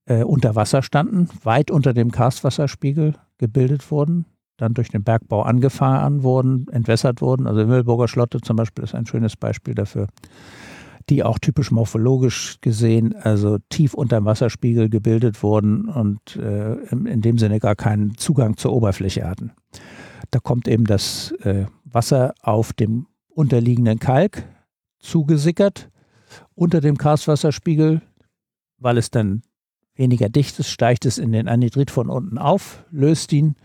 [0.05, 4.25] äh, unter Wasser standen, weit unter dem Karstwasserspiegel gebildet wurden
[4.57, 7.47] dann durch den Bergbau angefahren wurden, entwässert wurden.
[7.47, 10.07] Also Himmelburger Schlotte zum Beispiel ist ein schönes Beispiel dafür,
[11.09, 17.21] die auch typisch morphologisch gesehen, also tief unter dem Wasserspiegel gebildet wurden und äh, in,
[17.21, 19.51] dem Sinne gar keinen Zugang zur Oberfläche hatten.
[20.31, 24.43] Da kommt eben das äh, Wasser auf dem unterliegenden Kalk
[24.99, 25.89] zugesickert
[26.55, 28.01] unter dem Karstwasserspiegel,
[28.79, 29.43] weil es dann
[29.95, 33.55] weniger dicht ist, steigt es in den Anhydrit von unten auf, löst ihn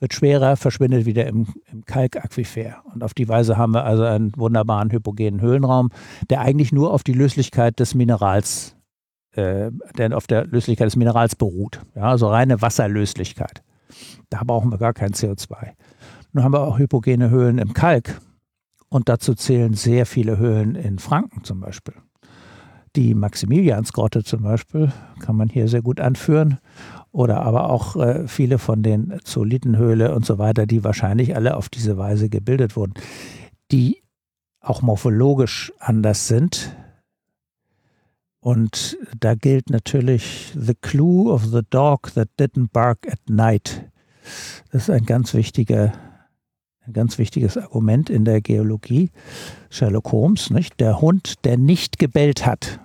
[0.00, 2.82] wird schwerer, verschwindet wieder im, im Kalkaquifer.
[2.92, 5.90] Und auf die Weise haben wir also einen wunderbaren hypogenen Höhlenraum,
[6.30, 8.76] der eigentlich nur auf die Löslichkeit des Minerals,
[9.32, 11.80] äh, der auf der Löslichkeit des Minerals beruht.
[11.94, 13.62] Ja, also reine Wasserlöslichkeit.
[14.30, 15.72] Da brauchen wir gar kein CO2.
[16.32, 18.20] Nun haben wir auch hypogene Höhlen im Kalk.
[18.90, 21.94] Und dazu zählen sehr viele Höhlen in Franken zum Beispiel.
[22.96, 26.58] Die Maximiliansgrotte zum Beispiel kann man hier sehr gut anführen
[27.12, 31.68] oder aber auch äh, viele von den Zolitenhöhle und so weiter, die wahrscheinlich alle auf
[31.68, 32.94] diese Weise gebildet wurden,
[33.72, 34.02] die
[34.60, 36.76] auch morphologisch anders sind.
[38.40, 43.90] Und da gilt natürlich the clue of the dog that didn't bark at night.
[44.70, 45.92] Das ist ein ganz wichtiger
[46.88, 49.10] ein ganz wichtiges Argument in der Geologie.
[49.70, 50.80] Sherlock Holmes, nicht?
[50.80, 52.80] Der Hund, der nicht gebellt hat,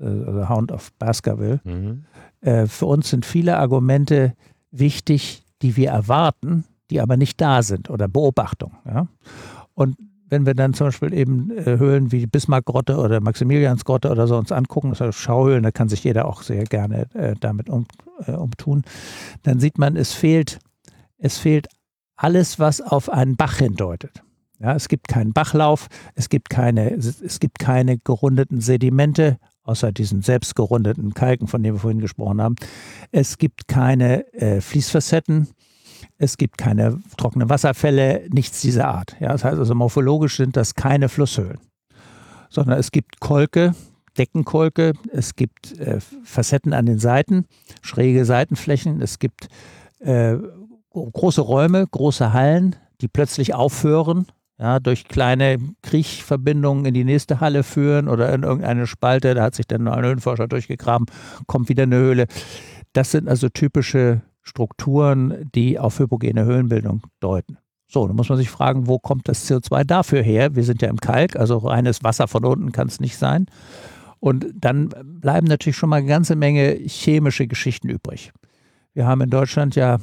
[0.00, 2.06] also Hound of Baskerville, mhm.
[2.40, 4.34] Äh, für uns sind viele Argumente
[4.70, 8.72] wichtig, die wir erwarten, die aber nicht da sind oder Beobachtung.
[8.86, 9.08] Ja?
[9.74, 9.96] Und
[10.30, 14.52] wenn wir dann zum Beispiel eben äh, Höhlen wie Bismarckgrotte oder Maximiliansgrotte oder so uns
[14.52, 17.86] angucken, sind Schauhöhlen, da kann sich jeder auch sehr gerne äh, damit um,
[18.26, 18.82] äh, umtun,
[19.42, 20.58] dann sieht man, es fehlt,
[21.18, 21.68] es fehlt
[22.16, 24.22] alles, was auf einen Bach hindeutet.
[24.60, 29.38] Ja, es gibt keinen Bachlauf, es gibt keine, es gibt keine gerundeten Sedimente
[29.68, 32.56] außer diesen selbstgerundeten Kalken, von denen wir vorhin gesprochen haben.
[33.12, 35.48] Es gibt keine äh, Fließfacetten,
[36.16, 39.16] es gibt keine trockenen Wasserfälle, nichts dieser Art.
[39.20, 41.58] Ja, das heißt also, morphologisch sind das keine Flusshöhlen,
[42.48, 43.74] sondern es gibt Kolke,
[44.16, 47.44] Deckenkolke, es gibt äh, Facetten an den Seiten,
[47.82, 49.48] schräge Seitenflächen, es gibt
[50.00, 50.36] äh,
[50.92, 54.26] große Räume, große Hallen, die plötzlich aufhören,
[54.58, 59.54] ja, durch kleine Kriechverbindungen in die nächste Halle führen oder in irgendeine Spalte, da hat
[59.54, 61.06] sich dann ein Höhlenforscher durchgegraben,
[61.46, 62.26] kommt wieder eine Höhle.
[62.92, 67.58] Das sind also typische Strukturen, die auf hypogene Höhlenbildung deuten.
[67.90, 70.56] So, dann muss man sich fragen, wo kommt das CO2 dafür her?
[70.56, 73.46] Wir sind ja im Kalk, also reines Wasser von unten kann es nicht sein.
[74.20, 78.32] Und dann bleiben natürlich schon mal eine ganze Menge chemische Geschichten übrig.
[78.92, 79.98] Wir haben in Deutschland ja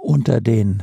[0.00, 0.82] unter den,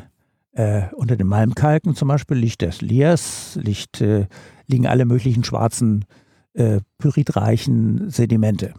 [0.54, 4.28] äh, unter den Malmkalken zum Beispiel liegt das Lias, liegt, äh,
[4.68, 6.06] liegen alle möglichen schwarzen,
[6.54, 8.74] äh, pyritreichen Sedimente.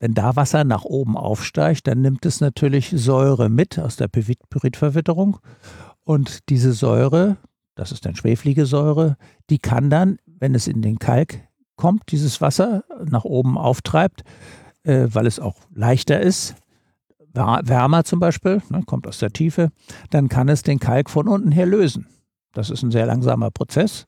[0.00, 5.38] Wenn da Wasser nach oben aufsteigt, dann nimmt es natürlich Säure mit aus der Pyritverwitterung.
[6.04, 7.36] Und diese Säure,
[7.74, 9.16] das ist dann schweflige Säure,
[9.50, 11.40] die kann dann, wenn es in den Kalk
[11.76, 14.22] kommt, dieses Wasser nach oben auftreibt,
[14.84, 16.54] äh, weil es auch leichter ist,
[17.34, 19.70] wärmer zum Beispiel, ne, kommt aus der Tiefe,
[20.10, 22.06] dann kann es den Kalk von unten her lösen.
[22.52, 24.06] Das ist ein sehr langsamer Prozess.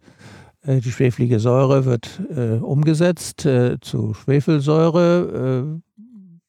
[0.62, 5.76] Äh, die schweflige Säure wird äh, umgesetzt äh, zu Schwefelsäure.
[5.76, 6.00] Äh,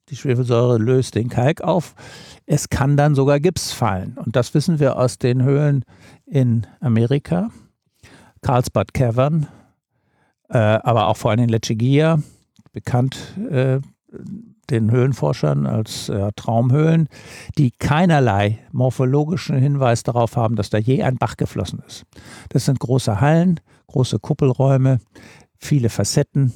[0.10, 1.96] die Schwefelsäure löst den Kalk auf.
[2.46, 4.18] Es kann dann sogar Gips fallen.
[4.18, 5.86] Und das wissen wir aus den Höhlen
[6.26, 7.50] in Amerika.
[8.42, 9.48] Carlsbad Cavern,
[10.50, 12.20] äh, aber auch vor allem in Lechigia,
[12.74, 13.18] bekannt
[13.50, 13.80] äh,
[14.70, 17.08] den Höhlenforschern als äh, Traumhöhlen,
[17.58, 22.04] die keinerlei morphologischen Hinweis darauf haben, dass da je ein Bach geflossen ist.
[22.50, 25.00] Das sind große Hallen, große Kuppelräume,
[25.58, 26.54] viele Facetten,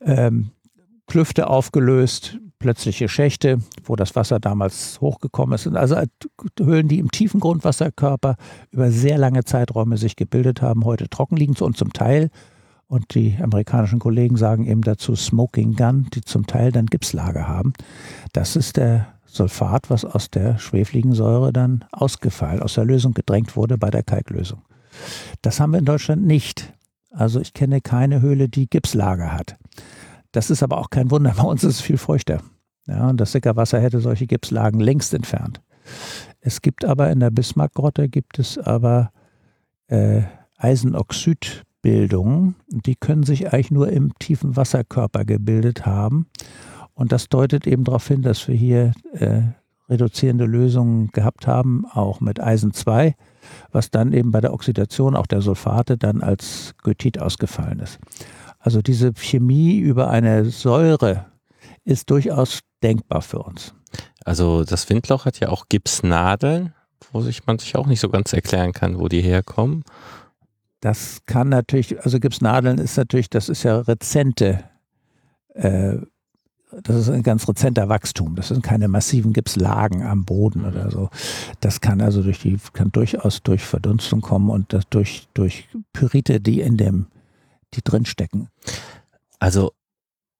[0.00, 0.50] ähm,
[1.06, 5.66] Klüfte aufgelöst, plötzliche Schächte, wo das Wasser damals hochgekommen ist.
[5.66, 6.06] Also äh,
[6.58, 8.36] Höhlen, die im tiefen Grundwasserkörper
[8.70, 12.30] über sehr lange Zeiträume sich gebildet haben, heute trocken liegen und zum Teil
[12.92, 17.72] und die amerikanischen Kollegen sagen eben dazu Smoking Gun, die zum Teil dann Gipslager haben.
[18.34, 23.56] Das ist der Sulfat, was aus der schwefligen Säure dann ausgefallen, aus der Lösung gedrängt
[23.56, 24.60] wurde bei der Kalklösung.
[25.40, 26.74] Das haben wir in Deutschland nicht.
[27.10, 29.56] Also ich kenne keine Höhle, die Gipslager hat.
[30.32, 31.32] Das ist aber auch kein Wunder.
[31.38, 32.42] Bei uns ist es viel feuchter.
[32.86, 35.62] Ja, und das Sickerwasser hätte solche Gipslagen längst entfernt.
[36.40, 39.12] Es gibt aber in der Bismarckgrotte gibt es aber
[39.86, 40.24] äh,
[40.58, 46.26] Eisenoxid Bildungen, die können sich eigentlich nur im tiefen Wasserkörper gebildet haben.
[46.94, 49.42] Und das deutet eben darauf hin, dass wir hier äh,
[49.88, 53.14] reduzierende Lösungen gehabt haben, auch mit Eisen 2,
[53.72, 57.98] was dann eben bei der Oxidation auch der Sulfate dann als Goethit ausgefallen ist.
[58.58, 61.26] Also diese Chemie über eine Säure
[61.84, 63.74] ist durchaus denkbar für uns.
[64.24, 66.72] Also das Windloch hat ja auch Gipsnadeln,
[67.12, 69.82] wo sich man sich auch nicht so ganz erklären kann, wo die herkommen.
[70.82, 74.64] Das kann natürlich, also Gipsnadeln ist natürlich, das ist ja rezente,
[75.54, 75.98] äh,
[76.82, 78.34] das ist ein ganz rezenter Wachstum.
[78.34, 81.08] Das sind keine massiven Gipslagen am Boden oder so.
[81.60, 86.40] Das kann also durch die, kann durchaus durch Verdunstung kommen und das durch, durch Pyrite,
[86.40, 87.06] die in dem,
[87.74, 88.48] die drinstecken.
[89.38, 89.74] Also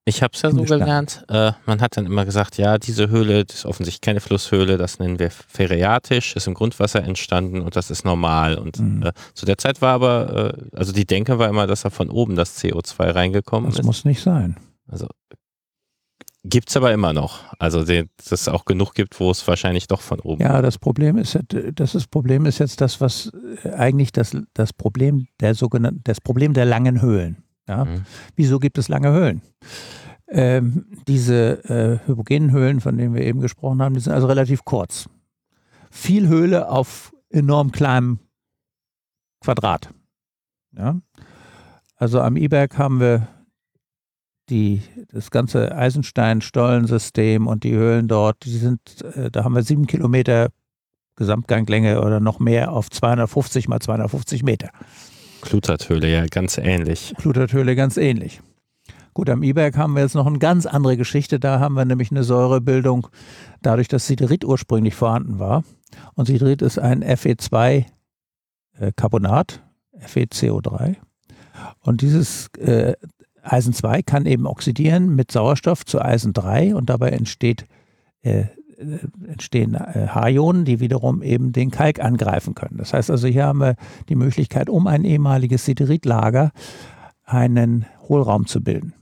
[0.05, 1.25] ich habe es ja so gelernt.
[1.29, 4.99] Äh, man hat dann immer gesagt, ja, diese Höhle, das ist offensichtlich keine Flusshöhle, das
[4.99, 8.59] nennen wir phreatisch, ist im Grundwasser entstanden und das ist normal.
[8.59, 9.05] Und mhm.
[9.05, 12.11] äh, zu der Zeit war aber, äh, also die Denke war immer, dass da von
[12.11, 13.79] oben das CO2 reingekommen das ist.
[13.79, 14.57] Das muss nicht sein.
[14.89, 15.07] Also
[16.45, 17.41] gibt es aber immer noch.
[17.59, 20.43] Also dass es auch genug gibt, wo es wahrscheinlich doch von oben.
[20.43, 21.39] Ja, das Problem ist,
[21.75, 23.31] das ist, Problem ist jetzt das, was
[23.63, 27.42] äh, eigentlich das, das Problem der sogenannten, das Problem der langen Höhlen.
[27.69, 27.85] Ja?
[27.85, 28.05] Mhm.
[28.37, 29.43] Wieso gibt es lange Höhlen?
[30.29, 34.65] Ähm, diese äh, hypogenen Höhlen, von denen wir eben gesprochen haben, die sind also relativ
[34.65, 35.09] kurz.
[35.91, 38.19] Viel Höhle auf enorm kleinem
[39.41, 39.91] Quadrat.
[40.77, 41.01] Ja?
[41.97, 43.29] Also am Iberg haben wir
[44.49, 48.81] die, das ganze Eisenstein-Stollensystem und die Höhlen dort, die sind,
[49.15, 50.51] äh, da haben wir sieben Kilometer
[51.17, 54.71] Gesamtganglänge oder noch mehr auf 250 mal 250 Meter.
[55.43, 57.13] Kluterthöhle, ja, ganz ähnlich.
[57.19, 58.41] Kluterthöhle ganz ähnlich.
[59.15, 61.39] Gut, am Iberg haben wir jetzt noch eine ganz andere Geschichte.
[61.39, 63.09] Da haben wir nämlich eine Säurebildung,
[63.61, 65.65] dadurch, dass Siderit ursprünglich vorhanden war.
[66.15, 70.97] Und Siderit ist ein Fe2-Carbonat, äh, FeCO3.
[71.81, 72.95] Und dieses äh,
[73.43, 77.67] Eisen 2 kann eben oxidieren mit Sauerstoff zu Eisen 3 und dabei entsteht
[78.23, 78.45] äh,
[79.27, 82.77] entstehen äh, H-Ionen, die wiederum eben den Kalk angreifen können.
[82.79, 83.77] Das heißt also, hier haben wir
[84.09, 86.53] die Möglichkeit, um ein ehemaliges Sideritlager
[87.25, 88.95] einen Hohlraum zu bilden.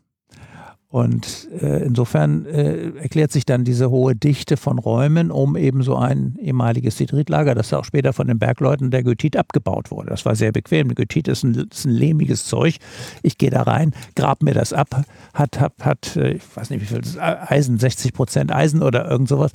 [0.90, 5.94] Und äh, insofern äh, erklärt sich dann diese hohe Dichte von Räumen um eben so
[5.94, 10.10] ein ehemaliges Sidritlager, das auch später von den Bergleuten der Goethit abgebaut wurde.
[10.10, 10.92] Das war sehr bequem.
[10.92, 12.78] Goethit ist ein, ist ein lehmiges Zeug.
[13.22, 16.80] Ich gehe da rein, grab mir das ab, hat, hat, hat äh, ich weiß nicht
[16.80, 19.52] wie viel, Eisen, 60 Prozent Eisen oder irgend sowas.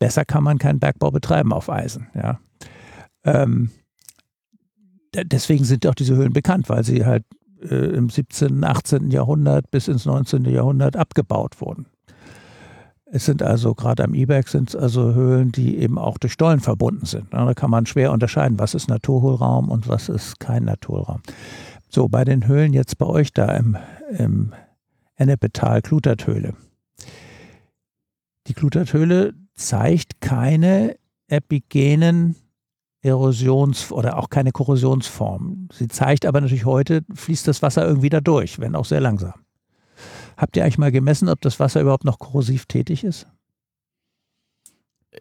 [0.00, 2.08] Besser kann man keinen Bergbau betreiben auf Eisen.
[2.16, 2.40] Ja.
[3.22, 3.70] Ähm,
[5.14, 7.22] deswegen sind auch diese Höhlen bekannt, weil sie halt
[7.68, 9.10] im 17., 18.
[9.10, 10.44] Jahrhundert bis ins 19.
[10.44, 11.86] Jahrhundert abgebaut wurden.
[13.06, 16.60] Es sind also gerade am Iberg sind es also Höhlen, die eben auch durch Stollen
[16.60, 17.32] verbunden sind.
[17.32, 21.20] Da kann man schwer unterscheiden, was ist Naturhohlraum und was ist kein Naturraum.
[21.88, 23.76] So, bei den Höhlen jetzt bei euch da im,
[24.18, 24.52] im
[25.14, 26.54] Ennepetal, Kluterthöhle.
[28.48, 30.96] Die Kluterthöhle zeigt keine
[31.28, 32.34] epigenen
[33.04, 35.68] Erosions- oder auch keine Korrosionsform.
[35.72, 39.34] Sie zeigt aber natürlich heute, fließt das Wasser irgendwie da durch, wenn auch sehr langsam.
[40.36, 43.26] Habt ihr eigentlich mal gemessen, ob das Wasser überhaupt noch korrosiv tätig ist?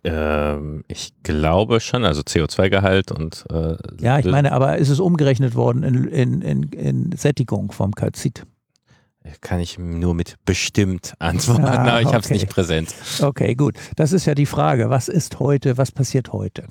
[0.03, 3.45] Ähm, ich glaube schon, also CO2-Gehalt und.
[3.51, 7.93] Äh, ja, ich meine, aber ist es umgerechnet worden in, in, in, in Sättigung vom
[7.93, 8.47] Kalzit?
[9.41, 12.15] Kann ich nur mit bestimmt antworten, ah, aber ich okay.
[12.15, 12.93] habe es nicht präsent.
[13.21, 13.75] Okay, gut.
[13.95, 14.89] Das ist ja die Frage.
[14.89, 16.65] Was ist heute, was passiert heute?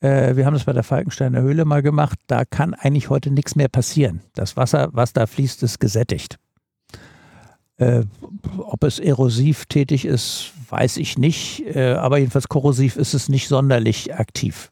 [0.00, 2.18] Äh, wir haben das bei der Falkensteiner Höhle mal gemacht.
[2.26, 4.20] Da kann eigentlich heute nichts mehr passieren.
[4.34, 6.38] Das Wasser, was da fließt, ist gesättigt.
[7.76, 8.04] Äh,
[8.58, 11.64] ob es erosiv tätig ist, weiß ich nicht.
[11.74, 14.70] Äh, aber jedenfalls korrosiv ist es nicht sonderlich aktiv.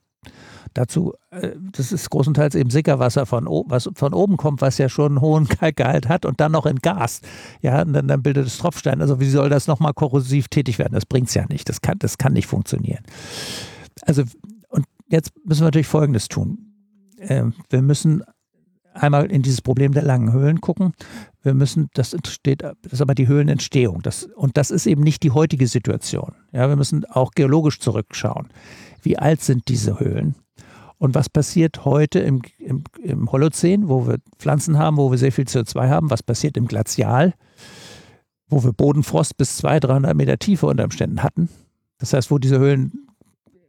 [0.74, 5.12] Dazu, äh, das ist großenteils eben Sickerwasser von, was von oben kommt, was ja schon
[5.12, 7.20] einen hohen Kalkgehalt hat und dann noch in Gas.
[7.62, 9.00] Ja, und dann, dann bildet es Tropfstein.
[9.00, 10.94] Also wie soll das nochmal korrosiv tätig werden?
[10.94, 11.68] Das bringt es ja nicht.
[11.68, 13.04] Das kann, das kann nicht funktionieren.
[14.02, 14.24] Also
[15.08, 16.58] jetzt müssen wir natürlich Folgendes tun.
[17.18, 18.22] Ähm, wir müssen
[18.94, 20.92] einmal in dieses Problem der langen Höhlen gucken.
[21.42, 24.02] Wir müssen, das entsteht, das ist aber die Höhlenentstehung.
[24.02, 26.34] Das, und das ist eben nicht die heutige Situation.
[26.52, 28.48] Ja, wir müssen auch geologisch zurückschauen.
[29.02, 30.34] Wie alt sind diese Höhlen?
[30.98, 35.30] Und was passiert heute im, im, im Holozän, wo wir Pflanzen haben, wo wir sehr
[35.30, 36.10] viel CO2 haben?
[36.10, 37.34] Was passiert im Glazial,
[38.48, 41.48] wo wir Bodenfrost bis 200, 300 Meter Tiefe unter Umständen hatten?
[41.98, 43.07] Das heißt, wo diese Höhlen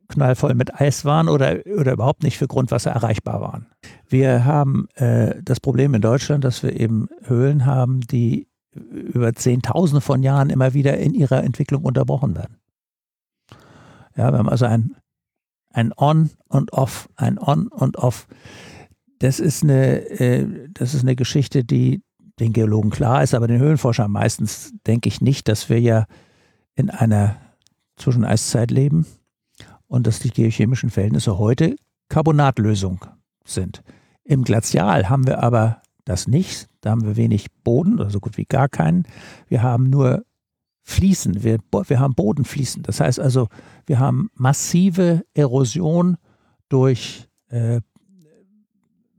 [0.09, 3.67] knallvoll mit Eis waren oder, oder überhaupt nicht für Grundwasser erreichbar waren.
[4.07, 10.01] Wir haben äh, das Problem in Deutschland, dass wir eben Höhlen haben, die über Zehntausende
[10.01, 12.57] von Jahren immer wieder in ihrer Entwicklung unterbrochen werden.
[14.15, 14.95] Ja, wir haben also ein,
[15.71, 18.27] ein On und Off, ein On und Off.
[19.19, 22.01] Das ist eine, äh, das ist eine Geschichte, die
[22.39, 26.05] den Geologen klar ist, aber den Höhlenforschern meistens denke ich nicht, dass wir ja
[26.75, 27.35] in einer
[27.97, 29.05] Zwischeneiszeit leben
[29.89, 31.75] und dass die geochemischen Verhältnisse heute
[32.07, 33.03] Carbonatlösung
[33.43, 33.83] sind.
[34.23, 36.69] Im Glazial haben wir aber das nicht.
[36.81, 39.05] Da haben wir wenig Boden oder so gut wie gar keinen.
[39.47, 40.23] Wir haben nur
[40.83, 41.43] Fließen.
[41.43, 42.83] Wir, wir haben Bodenfließen.
[42.83, 43.49] Das heißt also,
[43.85, 46.17] wir haben massive Erosion
[46.69, 47.81] durch äh,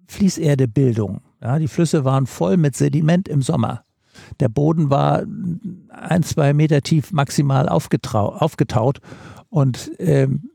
[0.06, 1.20] Fließerdebildung.
[1.42, 3.84] Ja, die Flüsse waren voll mit Sediment im Sommer.
[4.38, 5.24] Der Boden war
[5.88, 9.00] ein, zwei Meter tief maximal aufgetaut
[9.48, 10.50] und ähm,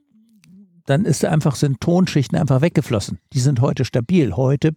[0.85, 3.19] dann ist einfach, sind Tonschichten einfach weggeflossen.
[3.33, 4.35] Die sind heute stabil.
[4.35, 4.75] Heute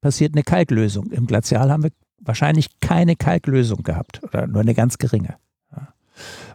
[0.00, 1.10] passiert eine Kalklösung.
[1.10, 5.36] Im Glazial haben wir wahrscheinlich keine Kalklösung gehabt oder nur eine ganz geringe,
[5.74, 5.88] ja,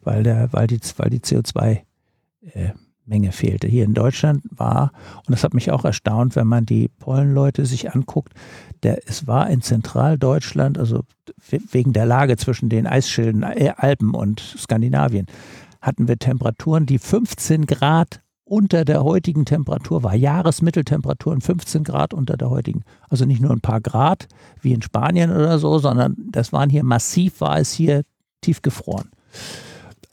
[0.04, 3.68] weil, der, weil die, weil die CO2-Menge äh, fehlte.
[3.68, 4.92] Hier in Deutschland war,
[5.26, 8.34] und das hat mich auch erstaunt, wenn man die Pollenleute sich anguckt,
[8.84, 11.04] der, es war in Zentraldeutschland, also
[11.50, 15.26] wegen der Lage zwischen den Eisschilden äh, Alpen und Skandinavien,
[15.82, 20.16] hatten wir Temperaturen, die 15 Grad unter der heutigen Temperatur war.
[20.16, 22.84] Jahresmitteltemperaturen 15 Grad unter der heutigen.
[23.10, 24.28] Also nicht nur ein paar Grad
[24.62, 28.04] wie in Spanien oder so, sondern das waren hier massiv, war es hier
[28.42, 29.10] tiefgefroren.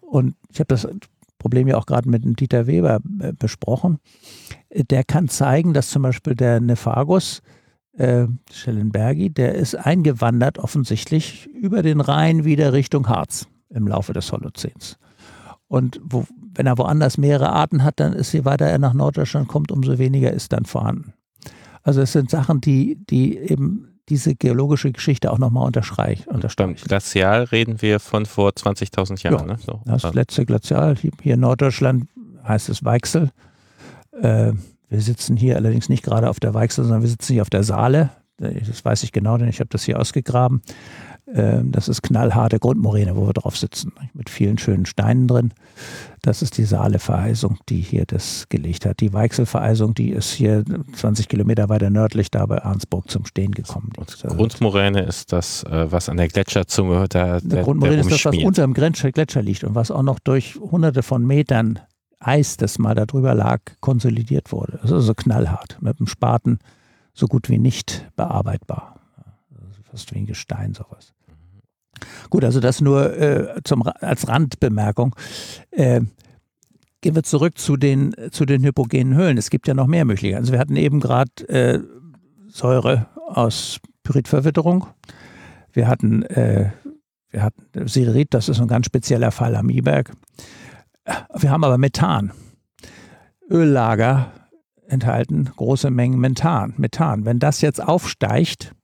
[0.01, 0.88] Und ich habe das
[1.38, 3.99] Problem ja auch gerade mit dem Dieter Weber äh, besprochen.
[4.75, 7.42] Der kann zeigen, dass zum Beispiel der Nephagus,
[7.99, 14.33] äh, Schellenbergi, der ist eingewandert offensichtlich über den Rhein wieder Richtung Harz im Laufe des
[14.33, 14.98] Holozäns.
[15.67, 16.25] Und wo,
[16.55, 19.98] wenn er woanders mehrere Arten hat, dann ist je weiter er nach Norddeutschland kommt, umso
[19.98, 21.15] weniger ist dann vorhanden.
[21.83, 26.25] Also es sind Sachen, die, die eben diese geologische Geschichte auch nochmal unterstreichen.
[26.57, 29.48] Beim Glazial reden wir von vor 20.000 Jahren.
[29.48, 29.59] Ja, ne?
[29.65, 29.81] so.
[29.85, 32.09] Das letzte Glazial, hier in Norddeutschland
[32.46, 33.31] heißt es Weichsel.
[34.21, 34.53] Äh,
[34.88, 37.63] wir sitzen hier allerdings nicht gerade auf der Weichsel, sondern wir sitzen hier auf der
[37.63, 38.11] Saale.
[38.37, 40.63] Das weiß ich genau, denn ich habe das hier ausgegraben.
[41.27, 45.52] Ähm, das ist knallharte Grundmoräne, wo wir drauf sitzen, mit vielen schönen Steinen drin.
[46.20, 49.00] Das ist die Saale-Vereisung, die hier das gelegt hat.
[49.00, 50.64] Die Weichsel-Vereisung, die ist hier
[50.94, 53.92] 20 Kilometer weiter nördlich da bei Arnsburg zum Stehen gekommen.
[53.96, 58.37] Und Grundmoräne ist das, äh, was an der Gletscherzunge der, der Grundmoräne ist das, was
[58.38, 61.79] unter dem Gletscher liegt und was auch noch durch hunderte von Metern
[62.18, 64.79] Eis, das mal darüber lag, konsolidiert wurde.
[64.83, 65.79] Das ist also knallhart.
[65.81, 66.58] Mit dem Spaten
[67.14, 69.02] so gut wie nicht bearbeitbar.
[69.93, 71.13] Fast wie ein Gestein, sowas.
[72.31, 75.15] Gut, also das nur äh, zum, als Randbemerkung.
[75.71, 76.01] Äh,
[77.03, 79.37] gehen wir zurück zu den, zu den hypogenen Höhlen.
[79.37, 80.40] Es gibt ja noch mehr Möglichkeiten.
[80.40, 81.81] Also wir hatten eben gerade äh,
[82.49, 84.87] Säure aus Pyritverwitterung.
[85.73, 86.71] Wir hatten, äh,
[87.31, 90.13] wir hatten Siderit, das ist ein ganz spezieller Fall am Iberg.
[91.37, 92.33] Wir haben aber Methan.
[93.51, 94.33] Öllager
[94.87, 96.75] enthalten große Mengen Methan.
[96.79, 97.27] Methan.
[97.27, 98.75] Wenn das jetzt aufsteigt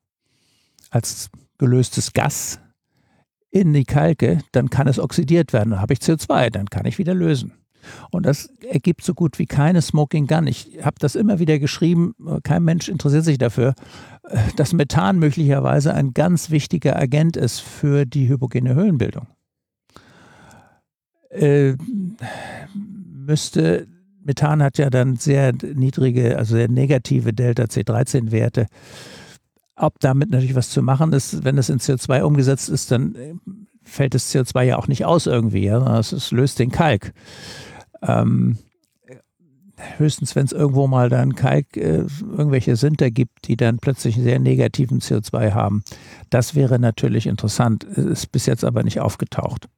[0.91, 2.61] als gelöstes Gas
[3.51, 5.71] in die Kalke, dann kann es oxidiert werden.
[5.71, 7.53] Dann habe ich CO2, dann kann ich wieder lösen.
[8.11, 10.47] Und das ergibt so gut wie keine Smoking Gun.
[10.47, 13.75] Ich habe das immer wieder geschrieben, kein Mensch interessiert sich dafür,
[14.57, 19.27] dass Methan möglicherweise ein ganz wichtiger Agent ist für die hypogene Höhlenbildung.
[21.31, 21.75] Äh,
[22.75, 23.87] müsste,
[24.23, 28.67] Methan hat ja dann sehr niedrige, also sehr negative Delta-C13-Werte
[29.79, 33.35] ob damit natürlich was zu machen ist, wenn es in CO2 umgesetzt ist, dann äh,
[33.83, 35.99] fällt das CO2 ja auch nicht aus irgendwie, ja?
[35.99, 37.13] es, es löst den Kalk.
[38.03, 38.59] Ähm,
[39.97, 44.25] höchstens, wenn es irgendwo mal dann Kalk, äh, irgendwelche Sinter gibt, die dann plötzlich einen
[44.25, 45.83] sehr negativen CO2 haben.
[46.31, 49.69] Das wäre natürlich interessant, ist bis jetzt aber nicht aufgetaucht.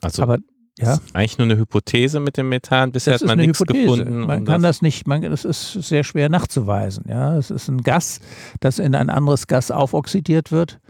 [0.00, 0.38] Also aber
[0.80, 0.96] ja.
[0.96, 2.92] Das ist eigentlich nur eine Hypothese mit dem Methan.
[2.92, 4.04] Bisher das hat man nichts Hypothese.
[4.04, 4.20] gefunden.
[4.20, 7.04] Man kann das, das, nicht, man, das ist sehr schwer nachzuweisen.
[7.08, 8.20] Ja, es ist ein Gas,
[8.60, 10.80] das in ein anderes Gas aufoxidiert wird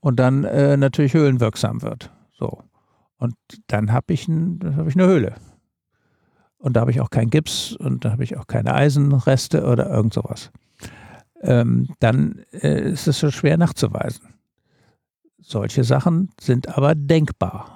[0.00, 2.10] und dann äh, natürlich höhlenwirksam wird.
[2.38, 2.62] So.
[3.18, 3.34] Und
[3.68, 5.34] dann habe ich, ein, hab ich eine Höhle.
[6.58, 9.90] Und da habe ich auch keinen Gips und da habe ich auch keine Eisenreste oder
[9.90, 10.50] irgend sowas.
[11.42, 14.34] Ähm, dann äh, ist es schon schwer nachzuweisen.
[15.38, 17.73] Solche Sachen sind aber denkbar.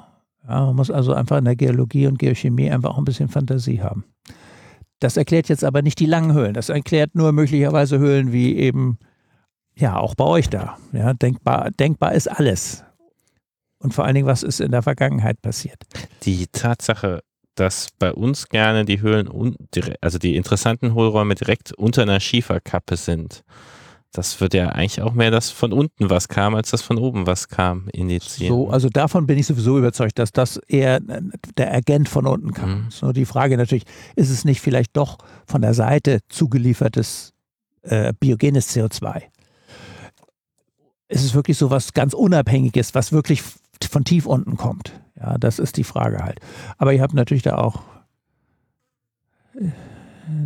[0.48, 3.82] Ja, man muss also einfach in der Geologie und Geochemie einfach auch ein bisschen Fantasie
[3.82, 4.04] haben.
[4.98, 6.54] Das erklärt jetzt aber nicht die langen Höhlen.
[6.54, 8.98] Das erklärt nur möglicherweise Höhlen wie eben,
[9.76, 10.78] ja, auch bei euch da.
[10.92, 12.82] Ja, denkbar, denkbar ist alles.
[13.78, 15.76] Und vor allen Dingen, was ist in der Vergangenheit passiert?
[16.24, 17.20] Die Tatsache,
[17.54, 19.28] dass bei uns gerne die Höhlen,
[20.00, 23.44] also die interessanten Hohlräume direkt unter einer Schieferkappe sind
[24.12, 27.26] das wird ja eigentlich auch mehr das von unten was kam, als das von oben
[27.26, 28.54] was kam, indizieren.
[28.54, 31.00] So, also davon bin ich sowieso überzeugt, dass das eher
[31.56, 32.70] der Agent von unten kam.
[32.70, 32.90] Mhm.
[32.90, 33.84] So die Frage natürlich,
[34.16, 37.34] ist es nicht vielleicht doch von der Seite zugeliefertes
[37.82, 39.22] äh, biogenes CO2?
[41.08, 43.42] Ist es wirklich so was ganz Unabhängiges, was wirklich
[43.90, 44.92] von tief unten kommt?
[45.20, 46.40] Ja, das ist die Frage halt.
[46.78, 47.82] Aber ihr habt natürlich da auch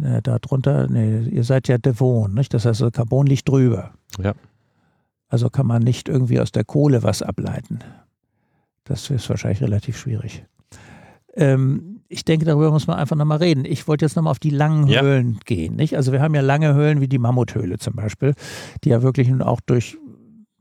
[0.04, 2.54] äh, da drunter, nee, ihr seid ja Devon, nicht?
[2.54, 3.92] Das heißt, Carbon liegt drüber.
[4.22, 4.34] Ja.
[5.28, 7.78] Also kann man nicht irgendwie aus der Kohle was ableiten.
[8.84, 10.44] Das ist wahrscheinlich relativ schwierig.
[11.34, 13.64] Ähm, ich denke, darüber muss man einfach nochmal reden.
[13.64, 15.00] Ich wollte jetzt nochmal auf die langen ja.
[15.00, 15.76] Höhlen gehen.
[15.76, 15.96] Nicht?
[15.96, 18.34] Also wir haben ja lange Höhlen wie die Mammuthöhle zum Beispiel,
[18.84, 19.96] die ja wirklich auch durch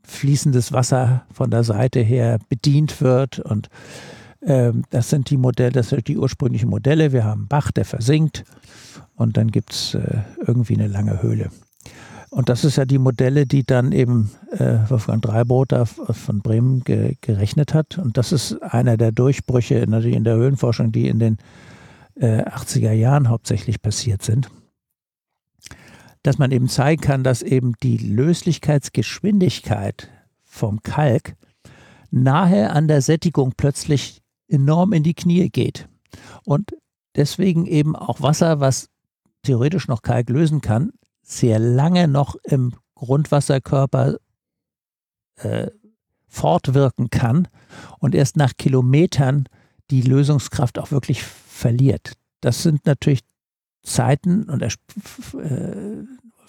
[0.03, 3.39] fließendes Wasser von der Seite her bedient wird.
[3.39, 3.67] Und
[4.41, 7.11] das sind die Modelle, das sind die ursprünglichen Modelle.
[7.11, 8.43] Wir haben Bach, der versinkt
[9.15, 11.51] und dann gibt es äh, irgendwie eine lange Höhle.
[12.31, 17.17] Und das ist ja die Modelle, die dann eben äh, Wolfgang Dreibrot von Bremen ge
[17.19, 17.97] gerechnet hat.
[17.97, 21.39] Und das ist einer der Durchbrüche natürlich in der Höhlenforschung, die in den
[22.15, 24.49] äh, 80er Jahren hauptsächlich passiert sind.
[26.23, 30.07] Dass man eben zeigen kann, dass eben die Löslichkeitsgeschwindigkeit
[30.45, 31.35] vom Kalk
[32.11, 34.20] nahe an der Sättigung plötzlich
[34.51, 35.87] enorm in die Knie geht.
[36.43, 36.75] Und
[37.15, 38.89] deswegen eben auch Wasser, was
[39.43, 40.91] theoretisch noch Kalk lösen kann,
[41.23, 44.17] sehr lange noch im Grundwasserkörper
[45.37, 45.67] äh,
[46.27, 47.47] fortwirken kann
[47.99, 49.45] und erst nach Kilometern
[49.89, 52.13] die Lösungskraft auch wirklich verliert.
[52.41, 53.21] Das sind natürlich
[53.83, 54.69] Zeiten, und er,
[55.39, 56.05] äh,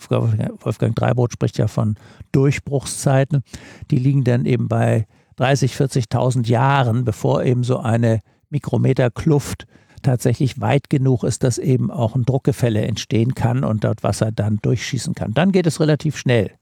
[0.08, 1.96] Wolfgang Dreibrot spricht ja von
[2.32, 3.42] Durchbruchszeiten,
[3.90, 5.06] die liegen dann eben bei
[5.36, 8.20] 30, 40.000 Jahren, bevor eben so eine
[8.50, 9.66] Mikrometer-Kluft
[10.02, 14.58] tatsächlich weit genug ist, dass eben auch ein Druckgefälle entstehen kann und dort Wasser dann
[14.60, 15.32] durchschießen kann.
[15.32, 16.52] Dann geht es relativ schnell.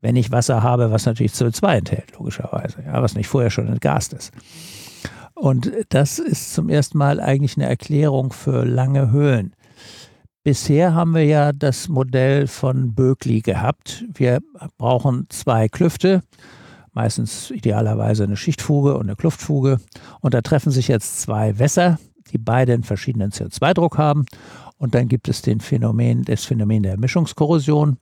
[0.00, 4.12] Wenn ich Wasser habe, was natürlich CO2 enthält, logischerweise, ja, was nicht vorher schon entgast
[4.12, 4.32] ist.
[5.34, 9.54] Und das ist zum ersten Mal eigentlich eine Erklärung für lange Höhlen.
[10.42, 14.04] Bisher haben wir ja das Modell von Böckli gehabt.
[14.12, 14.40] Wir
[14.76, 16.22] brauchen zwei Klüfte
[16.94, 19.78] meistens idealerweise eine Schichtfuge und eine Kluftfuge.
[20.20, 21.98] Und da treffen sich jetzt zwei Wässer,
[22.32, 24.24] die beide einen verschiedenen CO2-Druck haben.
[24.78, 27.98] Und dann gibt es den Phänomen, das Phänomen der Mischungskorrosion.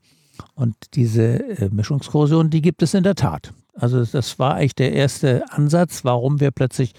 [0.54, 3.52] Und diese äh, Mischungskorrosion, die gibt es in der Tat.
[3.74, 6.94] Also das war eigentlich der erste Ansatz, warum wir plötzlich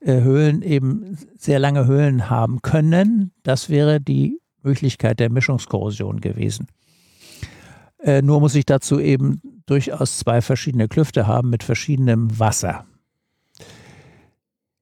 [0.00, 3.32] äh, Höhlen eben sehr lange Höhlen haben können.
[3.42, 6.68] Das wäre die Möglichkeit der Mischungskorrosion gewesen.
[8.02, 12.84] Äh, nur muss ich dazu eben durchaus zwei verschiedene Klüfte haben mit verschiedenem Wasser.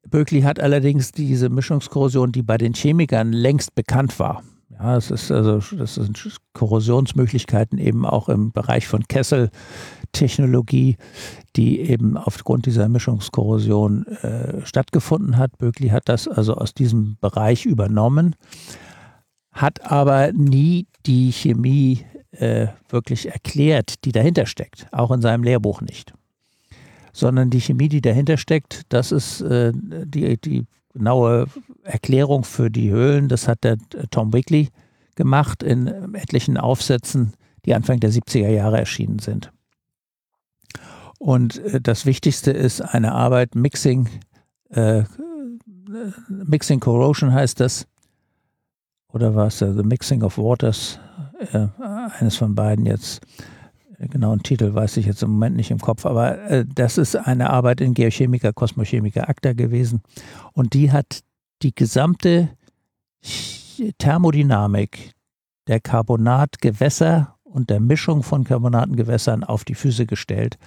[0.09, 4.43] Böckli hat allerdings diese Mischungskorrosion, die bei den Chemikern längst bekannt war.
[4.71, 10.97] Ja, es ist also, das sind Korrosionsmöglichkeiten eben auch im Bereich von Kesseltechnologie,
[11.55, 15.59] die eben aufgrund dieser Mischungskorrosion äh, stattgefunden hat.
[15.59, 18.35] Böckli hat das also aus diesem Bereich übernommen,
[19.53, 25.81] hat aber nie die Chemie äh, wirklich erklärt, die dahinter steckt, auch in seinem Lehrbuch
[25.81, 26.13] nicht.
[27.13, 31.47] Sondern die Chemie, die dahinter steckt, das ist äh, die, die genaue
[31.83, 33.29] Erklärung für die Höhlen.
[33.29, 33.79] Das hat der
[34.11, 34.69] Tom Wickley
[35.17, 39.53] gemacht in etlichen Aufsätzen, die Anfang der 70er Jahre erschienen sind.
[41.19, 44.09] Und äh, das Wichtigste ist eine Arbeit Mixing,
[44.71, 45.03] äh,
[46.29, 47.87] Mixing Corrosion heißt das.
[49.13, 51.01] Oder war es The Mixing of Waters?
[51.41, 51.69] Äh,
[52.19, 53.21] eines von beiden jetzt.
[53.99, 57.17] Äh, genauen Titel weiß ich jetzt im Moment nicht im Kopf, aber äh, das ist
[57.17, 60.03] eine Arbeit in Geochemiker, Kosmochemiker Akta gewesen.
[60.53, 61.23] Und die hat
[61.63, 62.51] die gesamte
[63.99, 65.13] Thermodynamik
[65.67, 70.59] der Carbonatgewässer und der Mischung von Carbonatengewässern auf die Füße gestellt.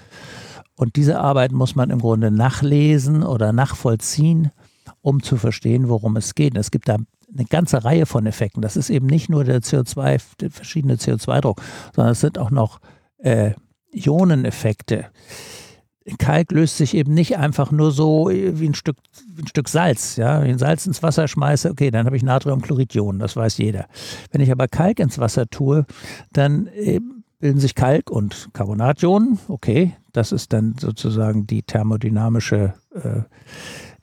[0.76, 4.52] Und diese Arbeit muss man im Grunde nachlesen oder nachvollziehen,
[5.02, 6.58] um zu verstehen, worum es geht.
[6.58, 6.98] Es gibt da
[7.36, 8.62] eine ganze Reihe von Effekten.
[8.62, 11.62] Das ist eben nicht nur der CO2, der verschiedene CO2-Druck,
[11.96, 12.80] sondern es sind auch noch
[13.18, 13.54] äh,
[13.92, 15.08] Ioneneffekte.
[16.18, 20.18] Kalk löst sich eben nicht einfach nur so wie ein Stück, wie ein Stück Salz.
[20.18, 20.42] Ja?
[20.42, 23.88] Wenn ich Salz ins Wasser schmeiße, okay, dann habe ich Natriumchloridionen, das weiß jeder.
[24.32, 25.86] Wenn ich aber Kalk ins Wasser tue,
[26.34, 27.00] dann äh,
[27.40, 29.40] bilden sich Kalk- und Carbonationen.
[29.48, 33.22] Okay, das ist dann sozusagen die thermodynamische äh,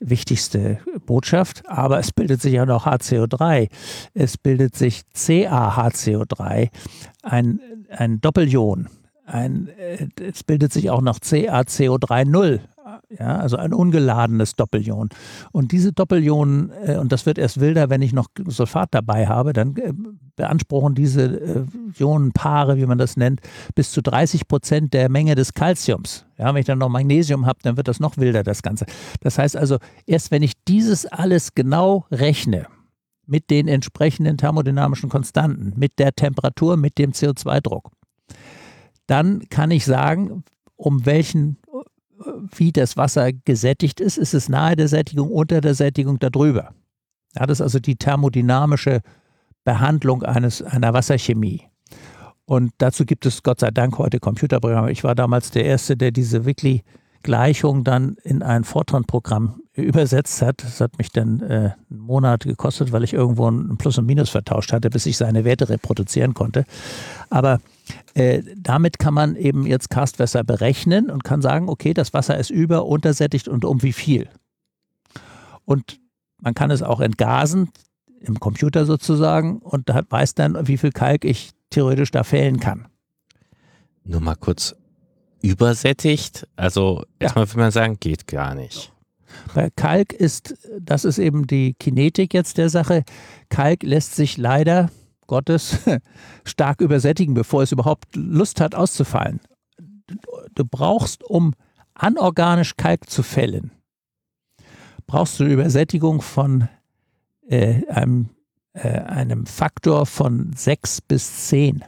[0.01, 3.68] wichtigste Botschaft, aber es bildet sich auch noch HCO3.
[4.14, 6.70] Es bildet sich CaHCO3,
[7.22, 8.88] ein, ein Doppelion.
[9.26, 12.61] Ein, äh, es bildet sich auch noch CaCO3-0,
[13.09, 15.09] ja, also ein ungeladenes Doppelion.
[15.53, 19.53] Und diese Doppelionen, äh, und das wird erst wilder, wenn ich noch Sulfat dabei habe,
[19.53, 19.92] dann äh,
[20.36, 21.64] beanspruchen diese äh,
[21.98, 23.40] Ionenpaare, wie man das nennt,
[23.74, 26.24] bis zu 30 Prozent der Menge des Calciums.
[26.38, 28.86] Ja, wenn ich dann noch Magnesium habe, dann wird das noch wilder, das Ganze.
[29.20, 32.66] Das heißt also, erst wenn ich dieses alles genau rechne,
[33.30, 37.90] mit den entsprechenden thermodynamischen Konstanten, mit der Temperatur, mit dem CO2-Druck,
[39.07, 40.42] dann kann ich sagen,
[40.74, 41.59] um welchen
[42.54, 46.74] wie das Wasser gesättigt ist, ist es nahe der Sättigung, unter der Sättigung darüber.
[47.34, 49.00] Ja, das ist also die thermodynamische
[49.64, 51.62] Behandlung eines, einer Wasserchemie.
[52.44, 54.90] Und dazu gibt es Gott sei Dank heute Computerprogramme.
[54.90, 60.62] Ich war damals der Erste, der diese Wiki-Gleichung dann in ein Fortran-Programm übersetzt hat.
[60.62, 64.30] Das hat mich dann äh, einen Monat gekostet, weil ich irgendwo ein Plus und Minus
[64.30, 66.64] vertauscht hatte, bis ich seine Werte reproduzieren konnte.
[67.28, 67.60] Aber
[68.14, 72.50] äh, damit kann man eben jetzt Karstwasser berechnen und kann sagen, okay, das Wasser ist
[72.50, 74.28] über, untersättigt und um wie viel.
[75.64, 76.00] Und
[76.38, 77.70] man kann es auch entgasen,
[78.20, 82.86] im Computer sozusagen, und da weiß dann, wie viel Kalk ich theoretisch da fällen kann.
[84.04, 84.74] Nur mal kurz
[85.42, 86.46] übersättigt.
[86.56, 87.50] Also erstmal ja.
[87.50, 88.92] würde man sagen, geht gar nicht.
[89.54, 93.04] Bei Kalk ist, das ist eben die Kinetik jetzt der Sache.
[93.48, 94.90] Kalk lässt sich leider
[95.26, 95.78] Gottes
[96.44, 99.40] stark übersättigen, bevor es überhaupt Lust hat auszufallen.
[100.54, 101.54] Du brauchst, um
[101.94, 103.70] anorganisch Kalk zu fällen,
[105.06, 106.68] brauchst du eine Übersättigung von
[107.48, 108.30] äh, einem,
[108.72, 111.84] äh, einem Faktor von 6 bis 10.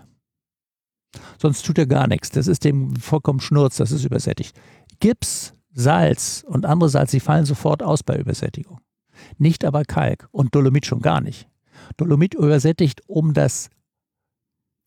[1.39, 2.31] Sonst tut er gar nichts.
[2.31, 4.57] Das ist dem vollkommen Schnurz, das ist übersättigt.
[5.01, 8.81] Gips, Salz und andere Salz, die fallen sofort aus bei Übersättigung.
[9.39, 11.49] Nicht aber Kalk und Dolomit schon gar nicht.
[11.97, 13.71] Dolomit übersättigt um das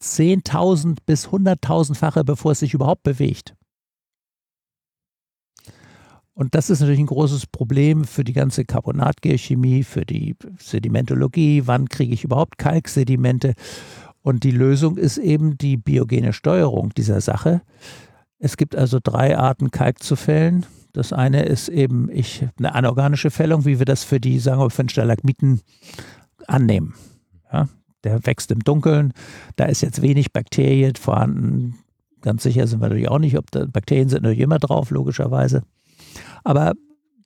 [0.01, 3.55] 10.000 bis 100.000-fache, bevor es sich überhaupt bewegt.
[6.33, 11.63] Und das ist natürlich ein großes Problem für die ganze Carbonatgeochemie, für die Sedimentologie.
[11.65, 13.53] Wann kriege ich überhaupt Kalksedimente?
[14.21, 17.61] Und die Lösung ist eben die biogene Steuerung dieser Sache.
[18.39, 20.65] Es gibt also drei Arten Kalk zu fällen.
[20.93, 24.69] Das eine ist eben ich, eine anorganische Fällung, wie wir das für die, sagen wir,
[24.69, 25.61] für den Stalagmiten
[26.47, 26.95] annehmen.
[27.51, 27.67] Ja,
[28.03, 29.13] der wächst im Dunkeln,
[29.55, 31.79] da ist jetzt wenig Bakterien vorhanden,
[32.25, 35.61] Ganz sicher sind wir natürlich auch nicht, ob da Bakterien sind natürlich immer drauf, logischerweise.
[36.43, 36.73] Aber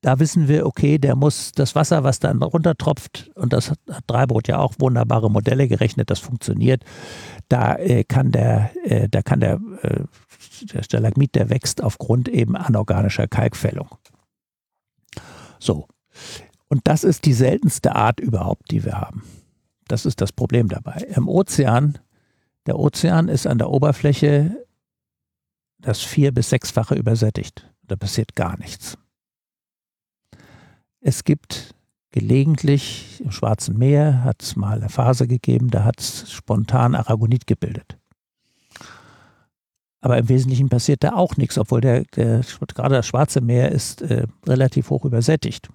[0.02, 4.50] da wissen wir, okay, der muss das Wasser, was dann runtertropft, und das hat Dreibrot
[4.50, 6.84] ja auch wunderbare Modelle gerechnet, das funktioniert.
[7.48, 10.02] Da äh, kann der, äh, da kann der, äh,
[10.62, 13.90] der Stalagmit, der wächst aufgrund eben anorganischer Kalkfällung.
[15.60, 15.88] So.
[16.68, 19.24] Und das ist die seltenste Art überhaupt, die wir haben.
[19.88, 21.06] Das ist das Problem dabei.
[21.16, 21.98] Im Ozean,
[22.68, 24.66] der Ozean ist an der Oberfläche
[25.80, 27.72] das vier- bis sechsfache übersättigt.
[27.84, 28.98] Da passiert gar nichts.
[31.02, 31.74] Es gibt
[32.12, 37.48] gelegentlich im Schwarzen Meer, hat es mal eine Phase gegeben, da hat es spontan Aragonit
[37.48, 37.99] gebildet.
[40.02, 42.42] Aber im Wesentlichen passiert da auch nichts, obwohl der, der
[42.74, 45.70] gerade das Schwarze Meer ist äh, relativ hoch übersättigt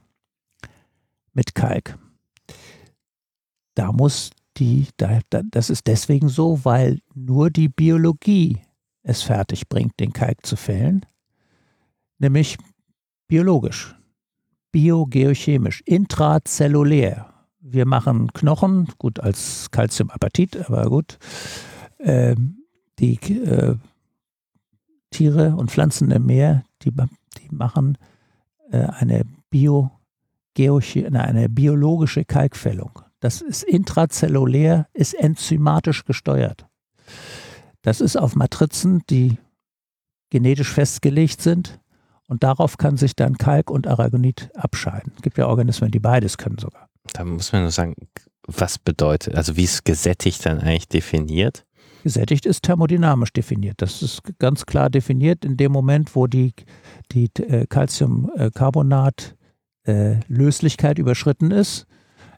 [1.32, 1.98] mit Kalk.
[3.74, 8.58] Da muss die, da, da, das ist deswegen so, weil nur die Biologie
[9.02, 11.04] es fertig bringt, den Kalk zu fällen,
[12.18, 12.56] nämlich
[13.26, 13.94] biologisch
[14.74, 17.32] biogeochemisch, intrazellulär.
[17.60, 21.16] Wir machen Knochen, gut als Calciumapatit, aber gut.
[22.00, 22.56] Ähm,
[22.98, 23.76] die äh,
[25.14, 27.96] Tiere und Pflanzen im Meer, die, die machen
[28.70, 29.90] äh, eine, Bio,
[30.56, 33.00] eine biologische Kalkfällung.
[33.20, 36.66] Das ist intrazellulär, ist enzymatisch gesteuert.
[37.82, 39.38] Das ist auf Matrizen, die
[40.30, 41.80] genetisch festgelegt sind.
[42.26, 45.12] Und darauf kann sich dann Kalk und Aragonit abscheiden.
[45.14, 46.88] Es gibt ja Organismen, die beides können sogar.
[47.12, 47.94] Da muss man nur sagen,
[48.46, 51.63] was bedeutet, also wie ist gesättigt dann eigentlich definiert?
[52.04, 53.80] Gesättigt ist thermodynamisch definiert.
[53.80, 56.52] Das ist ganz klar definiert in dem Moment, wo die,
[57.12, 59.34] die äh, Calciumcarbonat
[59.84, 60.16] äh,
[60.98, 61.86] überschritten ist,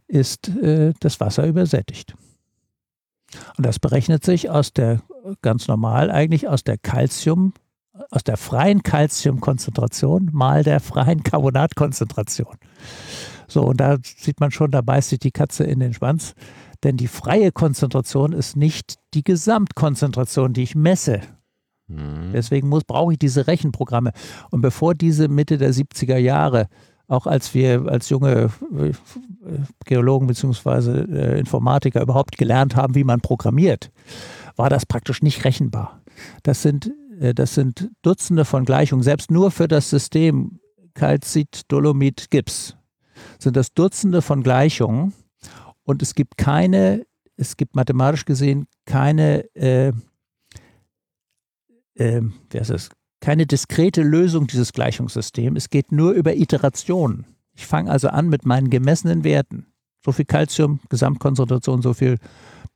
[0.06, 2.14] ist äh, das Wasser übersättigt.
[3.56, 5.00] Und das berechnet sich aus der
[5.42, 7.52] ganz normal eigentlich aus der Calcium
[8.12, 12.54] aus der freien Calciumkonzentration mal der freien Carbonatkonzentration.
[13.48, 16.34] So, und da sieht man schon, da beißt sich die Katze in den Schwanz.
[16.84, 21.20] Denn die freie Konzentration ist nicht die Gesamtkonzentration, die ich messe.
[21.88, 22.32] Mhm.
[22.32, 24.12] Deswegen muss, brauche ich diese Rechenprogramme.
[24.50, 26.68] Und bevor diese Mitte der 70er Jahre,
[27.08, 28.92] auch als wir als junge äh,
[29.84, 31.02] Geologen bzw.
[31.02, 33.90] Äh, Informatiker überhaupt gelernt haben, wie man programmiert,
[34.56, 36.00] war das praktisch nicht rechenbar.
[36.42, 40.58] Das sind äh, das sind Dutzende von Gleichungen, selbst nur für das System
[40.94, 42.76] Kalzit, Dolomit, Gips
[43.38, 45.12] sind das Dutzende von Gleichungen
[45.86, 47.06] und es gibt keine,
[47.36, 49.92] es gibt mathematisch gesehen keine, äh,
[51.94, 55.56] äh, wie heißt das, keine diskrete Lösung dieses Gleichungssystems.
[55.56, 57.24] Es geht nur über Iterationen.
[57.54, 59.66] Ich fange also an mit meinen gemessenen Werten.
[60.04, 62.18] So viel Calcium, Gesamtkonzentration, so viel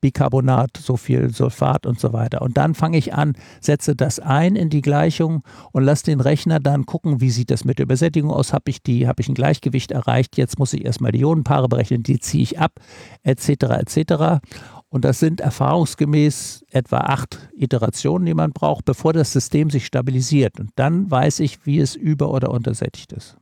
[0.01, 2.43] Bicarbonat, so viel Sulfat und so weiter.
[2.43, 5.43] Und dann fange ich an, setze das ein in die Gleichung
[5.73, 8.53] und lasse den Rechner dann gucken, wie sieht das mit der Übersättigung aus?
[8.53, 10.37] Habe ich habe ich ein Gleichgewicht erreicht?
[10.37, 12.73] Jetzt muss ich erstmal die Ionenpaare berechnen, die ziehe ich ab,
[13.23, 13.49] etc.
[13.49, 14.41] etc.
[14.89, 20.59] Und das sind erfahrungsgemäß etwa acht Iterationen, die man braucht, bevor das System sich stabilisiert.
[20.59, 23.37] Und dann weiß ich, wie es über- oder untersättigt ist.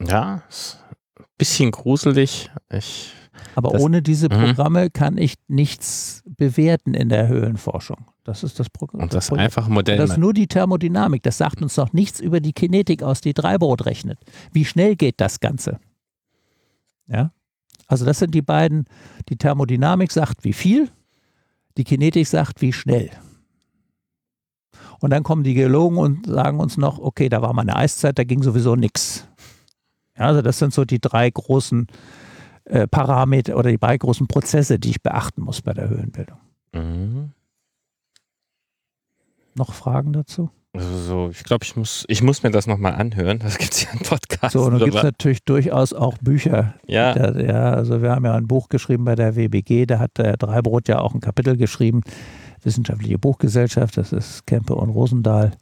[0.00, 0.78] Ja, ist
[1.18, 2.50] ein bisschen gruselig.
[2.70, 3.12] Ich
[3.54, 4.44] aber das, ohne diese mhm.
[4.44, 4.90] Programme mh.
[4.90, 8.06] kann ich nichts bewerten in der Höhlenforschung.
[8.24, 9.02] Das ist das Programm.
[9.02, 9.98] Und das einfache Modell.
[9.98, 11.22] Das ist nur die Thermodynamik.
[11.22, 14.18] Das sagt uns noch nichts über die Kinetik aus, die Dreibrot rechnet.
[14.52, 15.78] Wie schnell geht das Ganze?
[17.06, 17.32] Ja.
[17.86, 18.86] Also das sind die beiden.
[19.28, 20.90] Die Thermodynamik sagt, wie viel.
[21.76, 23.10] Die Kinetik sagt, wie schnell.
[25.00, 28.18] Und dann kommen die Geologen und sagen uns noch, okay, da war mal eine Eiszeit,
[28.18, 29.26] da ging sowieso nichts.
[30.16, 32.29] Ja, also das sind so die drei großen äh,
[32.86, 36.38] Parameter oder die drei großen Prozesse, die ich beachten muss bei der Höhenbildung.
[36.72, 37.32] Mhm.
[39.54, 40.50] Noch Fragen dazu?
[40.72, 43.40] Also, ich glaube, ich muss, ich muss mir das nochmal anhören.
[43.40, 44.52] Das gibt es ja einen Podcast.
[44.52, 46.74] So, und dann gibt es natürlich durchaus auch Bücher.
[46.86, 47.12] Ja.
[47.12, 47.72] Der, ja.
[47.72, 51.00] Also wir haben ja ein Buch geschrieben bei der WBG, da hat der Dreibrot ja
[51.00, 52.02] auch ein Kapitel geschrieben,
[52.62, 55.52] Wissenschaftliche Buchgesellschaft, das ist Kempe und Rosendahl.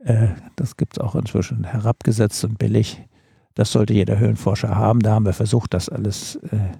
[0.00, 3.02] Äh, das gibt es auch inzwischen herabgesetzt und billig.
[3.54, 5.00] Das sollte jeder Höhlenforscher haben.
[5.00, 6.72] Da haben wir versucht, das alles äh,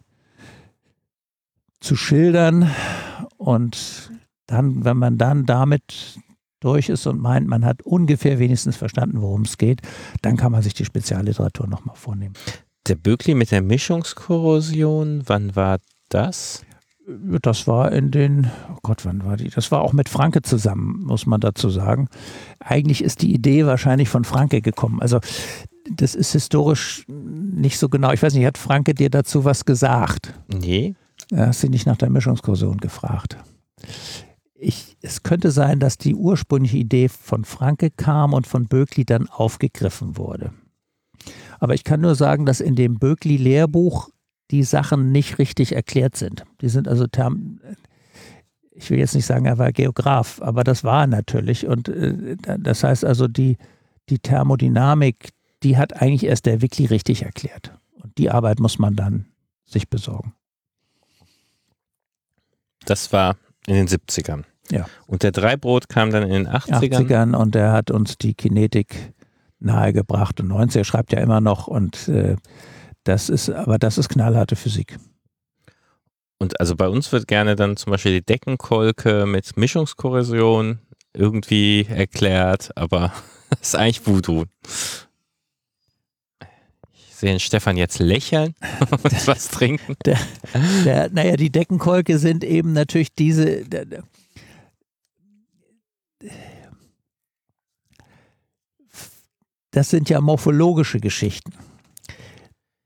[1.80, 2.70] zu schildern.
[3.36, 4.10] Und
[4.46, 6.18] dann, wenn man dann damit
[6.60, 9.82] durch ist und meint, man hat ungefähr wenigstens verstanden, worum es geht,
[10.22, 12.34] dann kann man sich die Spezialliteratur nochmal vornehmen.
[12.88, 16.64] Der Böckli mit der Mischungskorrosion, wann war das?
[17.06, 19.50] Das war in den, oh Gott, wann war die?
[19.50, 22.08] Das war auch mit Franke zusammen, muss man dazu sagen.
[22.60, 25.02] Eigentlich ist die Idee wahrscheinlich von Franke gekommen.
[25.02, 25.20] Also
[25.90, 28.12] das ist historisch nicht so genau.
[28.12, 30.34] Ich weiß nicht, hat Franke dir dazu was gesagt?
[30.48, 30.94] Nee.
[31.34, 33.36] Hast sie nicht nach der Mischungskursion gefragt.
[34.54, 39.28] ich, es könnte sein, dass die ursprüngliche Idee von Franke kam und von Böckli dann
[39.28, 40.52] aufgegriffen wurde.
[41.60, 44.10] Aber ich kann nur sagen, dass in dem Böckli-Lehrbuch
[44.50, 46.44] die Sachen nicht richtig erklärt sind.
[46.60, 47.60] Die sind also Term
[48.74, 51.66] ich will jetzt nicht sagen, er war Geograf, aber das war er natürlich.
[51.66, 53.56] Und äh, das heißt also, die,
[54.08, 55.30] die Thermodynamik,
[55.64, 57.72] die hat eigentlich erst der Wiki richtig erklärt.
[58.00, 59.26] Und die Arbeit muss man dann
[59.64, 60.34] sich besorgen.
[62.84, 63.36] Das war
[63.66, 64.44] in den 70ern.
[64.70, 64.86] Ja.
[65.06, 67.06] Und der Dreibrot kam dann in den 80ern.
[67.06, 69.12] 80ern und der hat uns die Kinetik
[69.58, 70.40] nahegebracht.
[70.40, 72.36] Und 90er schreibt ja immer noch und äh,
[73.04, 74.98] das ist, aber das ist knallharte Physik.
[76.38, 80.78] Und also bei uns wird gerne dann zum Beispiel die Deckenkolke mit Mischungskorrosion
[81.14, 83.12] irgendwie erklärt, aber
[83.50, 84.44] das ist eigentlich Voodoo.
[87.14, 88.56] Ich sehe Stefan jetzt lächeln
[88.90, 89.94] und was trinken.
[90.04, 90.18] Der,
[90.84, 93.64] der, naja, die Deckenkolke sind eben natürlich diese.
[93.64, 94.02] Der,
[99.70, 101.52] das sind ja morphologische Geschichten.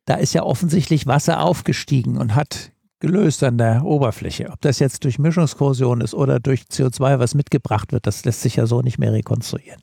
[0.05, 4.51] Da ist ja offensichtlich Wasser aufgestiegen und hat gelöst an der Oberfläche.
[4.51, 8.57] Ob das jetzt durch Mischungskorrosion ist oder durch CO2, was mitgebracht wird, das lässt sich
[8.57, 9.81] ja so nicht mehr rekonstruieren.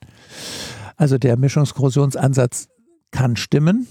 [0.97, 2.67] Also der Mischungskorrosionsansatz
[3.09, 3.87] kann stimmen.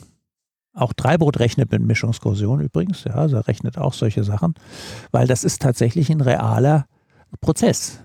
[0.75, 4.55] Auch Dreibrot rechnet mit Mischungskorrosion übrigens, ja, also er rechnet auch solche Sachen,
[5.13, 6.87] weil das ist tatsächlich ein realer
[7.41, 8.01] Prozess.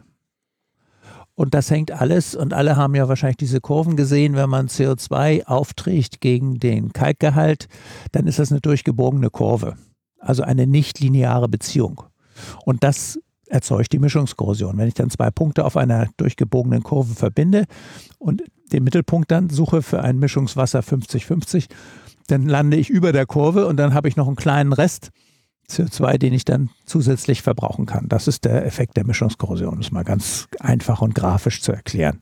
[1.33, 5.45] Und das hängt alles, und alle haben ja wahrscheinlich diese Kurven gesehen, wenn man CO2
[5.45, 7.67] aufträgt gegen den Kalkgehalt,
[8.11, 9.75] dann ist das eine durchgebogene Kurve.
[10.19, 12.03] Also eine nicht lineare Beziehung.
[12.65, 14.77] Und das erzeugt die Mischungskorrosion.
[14.77, 17.65] Wenn ich dann zwei Punkte auf einer durchgebogenen Kurve verbinde
[18.17, 21.67] und den Mittelpunkt dann suche für ein Mischungswasser 50-50,
[22.31, 25.09] dann lande ich über der Kurve und dann habe ich noch einen kleinen Rest
[25.69, 28.07] CO2, den ich dann zusätzlich verbrauchen kann.
[28.07, 29.77] Das ist der Effekt der Mischungskorrosion.
[29.77, 32.21] Das ist mal ganz einfach und grafisch zu erklären.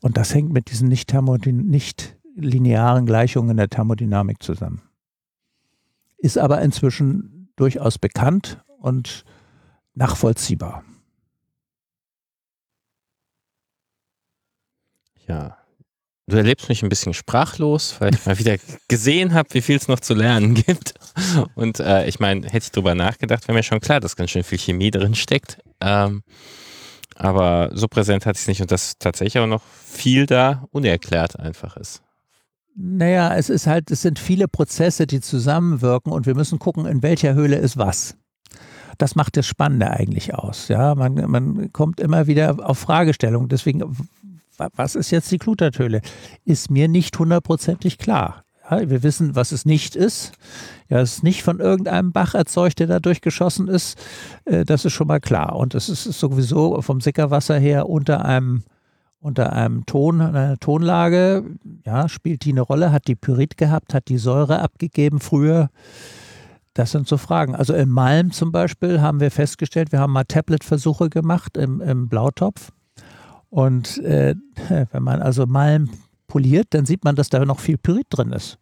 [0.00, 4.82] Und das hängt mit diesen nicht, nicht linearen Gleichungen der Thermodynamik zusammen
[6.18, 9.24] ist aber inzwischen durchaus bekannt und
[9.94, 10.84] nachvollziehbar.
[15.26, 15.57] Ja,
[16.28, 18.56] du erlebst mich ein bisschen sprachlos, weil ich mal wieder
[18.88, 20.94] gesehen habe, wie viel es noch zu lernen gibt.
[21.54, 24.44] Und äh, ich meine, hätte ich drüber nachgedacht, wäre mir schon klar, dass ganz schön
[24.44, 25.58] viel Chemie drin steckt.
[25.80, 26.22] Ähm,
[27.16, 31.38] aber so präsent hatte ich es nicht und dass tatsächlich auch noch viel da unerklärt
[31.38, 32.02] einfach ist.
[32.76, 37.02] Naja, es ist halt, es sind viele Prozesse, die zusammenwirken und wir müssen gucken, in
[37.02, 38.16] welcher Höhle ist was.
[38.98, 40.68] Das macht das Spannende eigentlich aus.
[40.68, 43.48] Ja, man, man kommt immer wieder auf Fragestellungen.
[43.48, 43.96] Deswegen,
[44.74, 46.00] was ist jetzt die Kluterthöhle?
[46.44, 48.44] Ist mir nicht hundertprozentig klar.
[48.70, 50.32] Ja, wir wissen, was es nicht ist.
[50.88, 53.98] Ja, es ist nicht von irgendeinem Bach erzeugt, der da durchgeschossen ist.
[54.44, 55.56] Äh, das ist schon mal klar.
[55.56, 58.62] Und es ist sowieso vom Sickerwasser her unter einem
[59.20, 61.44] unter einem Ton, einer Tonlage,
[61.84, 62.92] ja, spielt die eine Rolle?
[62.92, 63.92] Hat die Pyrit gehabt?
[63.92, 65.70] Hat die Säure abgegeben früher?
[66.74, 67.56] Das sind so Fragen.
[67.56, 72.08] Also im Malm zum Beispiel haben wir festgestellt, wir haben mal Tablet-Versuche gemacht im, im
[72.08, 72.70] Blautopf.
[73.50, 74.34] Und äh,
[74.92, 75.90] wenn man also Malm
[76.26, 78.58] poliert, dann sieht man, dass da noch viel Pyrit drin ist.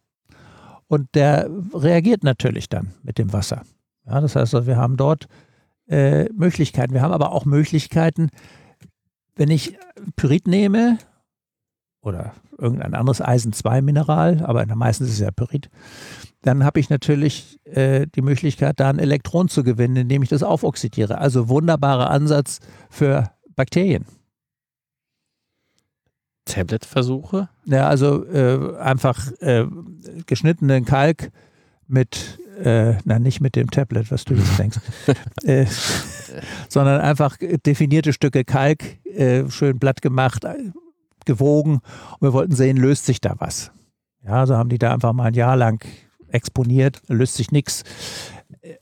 [0.87, 3.63] Und der reagiert natürlich dann mit dem Wasser.
[4.05, 5.27] Ja, das heißt, wir haben dort
[5.87, 6.93] äh, Möglichkeiten.
[6.93, 8.29] Wir haben aber auch Möglichkeiten,
[9.35, 9.77] wenn ich
[10.15, 10.97] Pyrit nehme
[12.01, 15.69] oder irgendein anderes Eisen-2-Mineral, aber meistens ist es ja Pyrit,
[16.41, 20.43] dann habe ich natürlich äh, die Möglichkeit, da ein Elektron zu gewinnen, indem ich das
[20.43, 21.17] aufoxidiere.
[21.17, 22.59] Also wunderbarer Ansatz
[22.89, 24.05] für Bakterien.
[26.47, 27.49] Tablet-Versuche?
[27.65, 29.65] Ja, also äh, einfach äh,
[30.25, 31.31] geschnittenen Kalk
[31.87, 34.79] mit äh, na nicht mit dem Tablet, was du jetzt denkst,
[35.43, 35.65] äh,
[36.69, 40.45] sondern einfach definierte Stücke Kalk, äh, schön blatt gemacht,
[41.25, 41.81] gewogen
[42.19, 43.71] und wir wollten sehen, löst sich da was.
[44.25, 45.85] Ja, so haben die da einfach mal ein Jahr lang
[46.29, 47.83] exponiert, löst sich nichts.
[48.61, 48.75] Äh,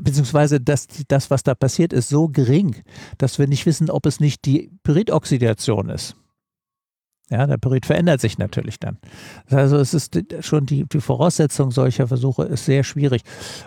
[0.00, 2.76] beziehungsweise das, das, was da passiert, ist so gering,
[3.18, 6.16] dass wir nicht wissen, ob es nicht die Pyritoxidation ist.
[7.30, 8.98] Ja, der Pyrit verändert sich natürlich dann.
[9.48, 13.22] Also es ist schon die, die Voraussetzung solcher Versuche ist sehr schwierig.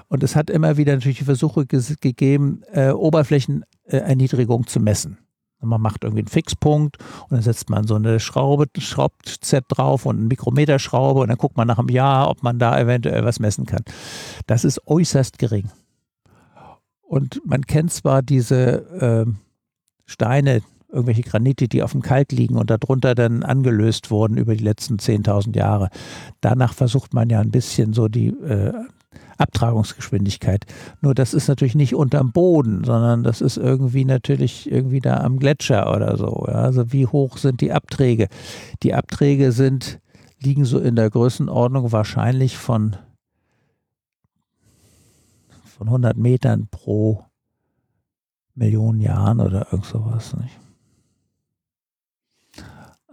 [0.07, 5.17] Und es hat immer wieder natürlich Versuche gegeben, äh, Oberflächenerniedrigung zu messen.
[5.61, 10.17] Man macht irgendwie einen Fixpunkt und dann setzt man so eine Schraube, Schraubset drauf und
[10.17, 13.65] eine Mikrometerschraube und dann guckt man nach einem Jahr, ob man da eventuell was messen
[13.65, 13.83] kann.
[14.45, 15.71] Das ist äußerst gering.
[17.01, 19.31] Und man kennt zwar diese äh,
[20.05, 20.61] Steine,
[20.95, 24.95] irgendwelche Granite, die auf dem Kalk liegen und darunter dann angelöst wurden über die letzten
[24.95, 25.89] 10.000 Jahre.
[26.41, 28.73] Danach versucht man ja ein bisschen so die, äh,
[29.37, 30.65] Abtragungsgeschwindigkeit.
[31.01, 35.39] Nur das ist natürlich nicht unterm Boden, sondern das ist irgendwie natürlich irgendwie da am
[35.39, 36.45] Gletscher oder so.
[36.47, 36.55] Ja.
[36.55, 38.27] Also wie hoch sind die Abträge?
[38.83, 39.99] Die Abträge sind,
[40.41, 42.95] liegen so in der Größenordnung wahrscheinlich von,
[45.65, 47.25] von 100 Metern pro
[48.53, 50.35] Millionen Jahren oder irgend sowas.
[50.37, 50.57] Nicht?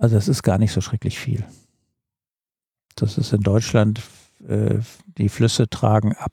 [0.02, 1.44] Also das ist gar nicht so schrecklich viel.
[2.96, 4.02] Das ist in Deutschland
[4.48, 4.80] äh,
[5.16, 6.32] die Flüsse tragen ab.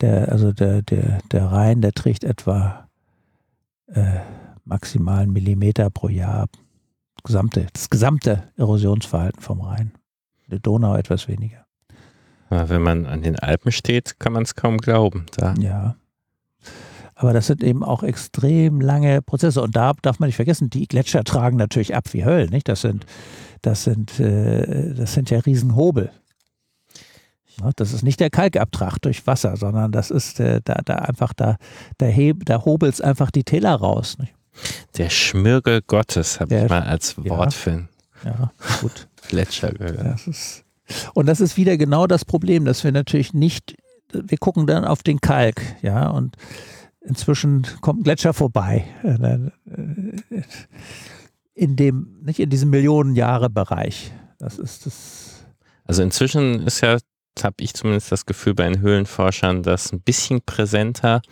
[0.00, 2.88] Der, also der, der, der Rhein, der trägt etwa
[3.88, 4.20] äh,
[4.64, 6.50] maximalen Millimeter pro Jahr ab.
[7.16, 9.90] Das gesamte, das gesamte Erosionsverhalten vom Rhein.
[10.46, 11.66] Die Donau etwas weniger.
[12.48, 15.26] Wenn man an den Alpen steht, kann man es kaum glauben.
[15.36, 15.54] Da.
[15.58, 15.96] Ja.
[17.14, 19.62] Aber das sind eben auch extrem lange Prozesse.
[19.62, 22.48] Und da darf man nicht vergessen, die Gletscher tragen natürlich ab wie Höll.
[22.48, 22.68] Nicht?
[22.68, 23.06] Das sind,
[23.62, 26.10] das sind, äh, das sind ja Riesenhobel.
[27.76, 31.56] Das ist nicht der Kalkabtrag durch Wasser, sondern das ist äh, da, da einfach, da,
[31.98, 34.18] da, da hobelt es einfach die Täler raus.
[34.18, 34.34] Nicht?
[34.96, 37.88] Der Schmirgel Gottes habe ich mal als Wort ja, für
[38.24, 39.08] ja, gut.
[39.28, 40.04] Gletscher gehört.
[40.04, 40.64] Das ist,
[41.14, 43.76] und das ist wieder genau das Problem, dass wir natürlich nicht,
[44.12, 46.36] wir gucken dann auf den Kalk, ja, und
[47.04, 48.84] inzwischen kommt ein Gletscher vorbei.
[49.02, 49.50] Äh,
[51.54, 54.12] in dem, nicht in diesem Millionenjahre-Bereich.
[54.38, 55.46] Das ist das.
[55.84, 56.98] Also inzwischen ist ja
[57.42, 61.22] habe ich zumindest das Gefühl bei den Höhlenforschern, das ein bisschen präsenter.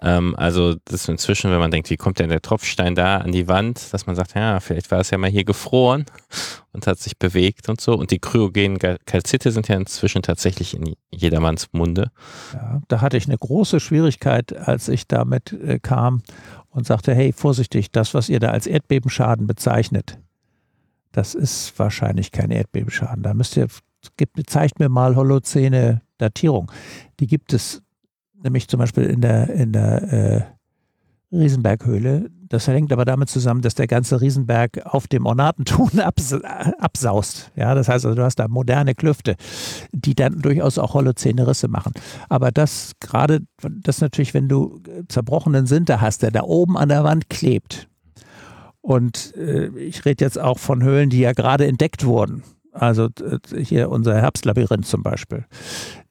[0.00, 3.48] Ähm, also das inzwischen, wenn man denkt, wie kommt denn der Tropfstein da an die
[3.48, 6.04] Wand, dass man sagt, ja, vielleicht war es ja mal hier gefroren
[6.72, 7.94] und hat sich bewegt und so.
[7.94, 12.10] Und die kryogenen Kalzite sind ja inzwischen tatsächlich in jedermanns Munde.
[12.52, 16.22] Ja, da hatte ich eine große Schwierigkeit, als ich damit äh, kam
[16.70, 20.18] und sagte, hey, vorsichtig, das, was ihr da als Erdbebenschaden bezeichnet,
[21.12, 23.22] das ist wahrscheinlich kein Erdbebenschaden.
[23.22, 23.68] Da müsst ihr
[24.46, 26.70] zeigt mir mal Holozäne-Datierung.
[27.20, 27.82] Die gibt es
[28.42, 30.42] nämlich zum Beispiel in der, in der äh,
[31.36, 32.30] Riesenberghöhle.
[32.48, 37.50] Das hängt aber damit zusammen, dass der ganze Riesenberg auf dem Ornatenton abs absaust.
[37.56, 39.36] Ja, das heißt also, du hast da moderne Klüfte,
[39.92, 41.94] die dann durchaus auch Holozäne Risse machen.
[42.28, 47.04] Aber das gerade, das natürlich, wenn du zerbrochenen Sinter hast, der da oben an der
[47.04, 47.88] Wand klebt.
[48.82, 52.42] Und äh, ich rede jetzt auch von Höhlen, die ja gerade entdeckt wurden.
[52.72, 53.08] Also
[53.56, 55.44] hier unser Herbstlabyrinth zum Beispiel.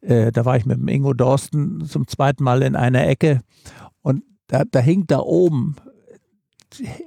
[0.02, 3.42] Äh, da war ich mit dem Ingo Dorsten zum zweiten Mal in einer Ecke
[4.02, 5.76] und da, da hing da oben,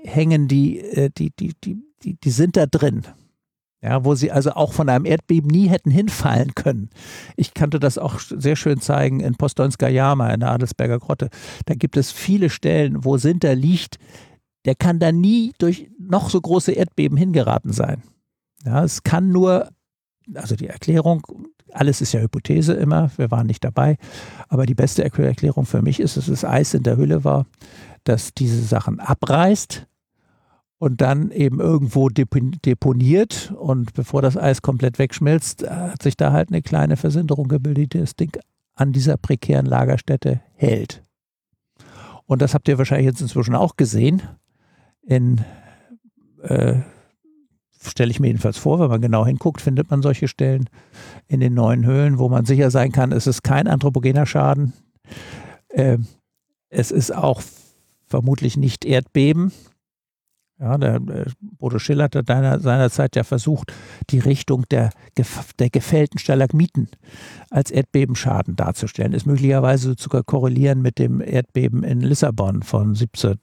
[0.03, 3.03] hängen die, äh, die, die, die, die, die sind da drin.
[3.81, 6.89] Ja, wo sie also auch von einem Erdbeben nie hätten hinfallen können.
[7.37, 11.29] Ich kannte das auch sehr schön zeigen in Postonska Jama in der Adelsberger Grotte.
[11.67, 13.99] Da gibt es viele Stellen, wo Sinter liegt,
[14.65, 18.03] der kann da nie durch noch so große Erdbeben hingeraten sein.
[18.65, 19.69] Ja, es kann nur,
[20.35, 21.23] also die Erklärung,
[21.73, 23.97] alles ist ja Hypothese immer, wir waren nicht dabei,
[24.49, 27.47] aber die beste Erklärung für mich ist, dass das Eis in der Hülle war,
[28.05, 29.87] dass diese Sachen abreißt
[30.79, 36.51] und dann eben irgendwo deponiert und bevor das Eis komplett wegschmilzt, hat sich da halt
[36.51, 38.37] eine kleine Versinderung gebildet, die das Ding
[38.75, 41.03] an dieser prekären Lagerstätte hält.
[42.27, 44.23] Und das habt ihr wahrscheinlich jetzt inzwischen auch gesehen
[45.03, 45.45] in
[46.43, 46.81] äh,
[47.91, 50.69] stelle ich mir jedenfalls vor, wenn man genau hinguckt, findet man solche Stellen
[51.27, 54.73] in den neuen Höhlen, wo man sicher sein kann, es ist kein anthropogener Schaden.
[55.69, 55.99] Äh,
[56.69, 57.43] es ist auch
[58.07, 59.53] vermutlich nicht Erdbeben.
[60.61, 63.73] Ja, der äh, Bodo Schiller hat deiner, seinerzeit ja versucht,
[64.11, 64.91] die Richtung der,
[65.59, 66.89] der gefällten Stalagmiten
[67.51, 69.13] als Erdbebenschaden darzustellen.
[69.13, 73.39] Ist möglicherweise sogar korrelieren mit dem Erdbeben in Lissabon von 17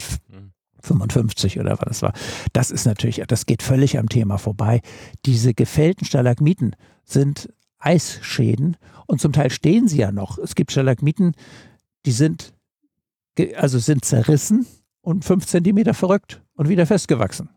[0.82, 2.14] 55 oder was das war.
[2.54, 4.82] Das ist natürlich, das geht völlig am Thema vorbei.
[5.26, 8.78] Diese gefällten Stalagmiten sind Eisschäden
[9.08, 10.38] und zum Teil stehen sie ja noch.
[10.38, 11.34] Es gibt Stalagmiten,
[12.06, 12.54] die sind,
[13.56, 14.66] also sind zerrissen
[15.02, 17.50] und fünf Zentimeter verrückt und wieder festgewachsen.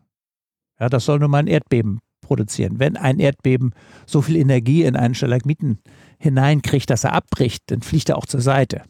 [0.79, 2.79] Ja, das soll nun mal ein Erdbeben produzieren.
[2.79, 3.73] Wenn ein Erdbeben
[4.05, 5.79] so viel Energie in einen Stalagmiten
[6.17, 8.83] hineinkriegt, dass er abbricht, dann fliegt er auch zur Seite.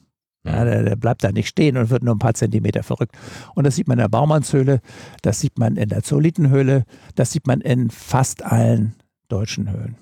[0.46, 3.16] Ja, der, der, bleibt da nicht stehen und wird nur ein paar Zentimeter verrückt.
[3.56, 4.80] Und das sieht man in der Baumannshöhle,
[5.24, 6.86] das sieht man in der Zolitenhöhle,
[7.16, 8.96] das sieht man in fast allen
[9.28, 9.98] deutschen Höhlen.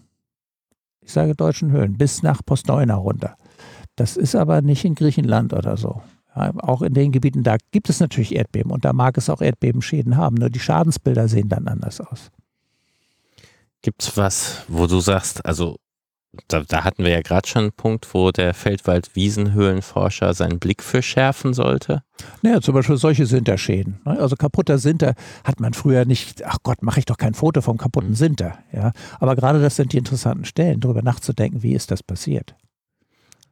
[1.01, 3.37] Ich sage deutschen Höhlen, bis nach Postneuna runter.
[3.95, 6.01] Das ist aber nicht in Griechenland oder so.
[6.35, 9.41] Ja, auch in den Gebieten, da gibt es natürlich Erdbeben und da mag es auch
[9.41, 12.31] Erdbebenschäden haben, nur die Schadensbilder sehen dann anders aus.
[13.81, 15.77] Gibt es was, wo du sagst, also
[16.47, 21.03] da, da, hatten wir ja gerade schon einen Punkt, wo der Feldwald-Wiesenhöhlenforscher seinen Blick für
[21.03, 22.03] schärfen sollte.
[22.41, 24.01] Naja, zum Beispiel solche Sinterschäden.
[24.05, 24.19] Ne?
[24.19, 25.13] Also kaputter Sinter
[25.43, 28.15] hat man früher nicht, ach Gott, mache ich doch kein Foto vom kaputten mhm.
[28.15, 28.57] Sinter.
[28.71, 28.93] Ja?
[29.19, 32.55] Aber gerade das sind die interessanten Stellen, darüber nachzudenken, wie ist das passiert.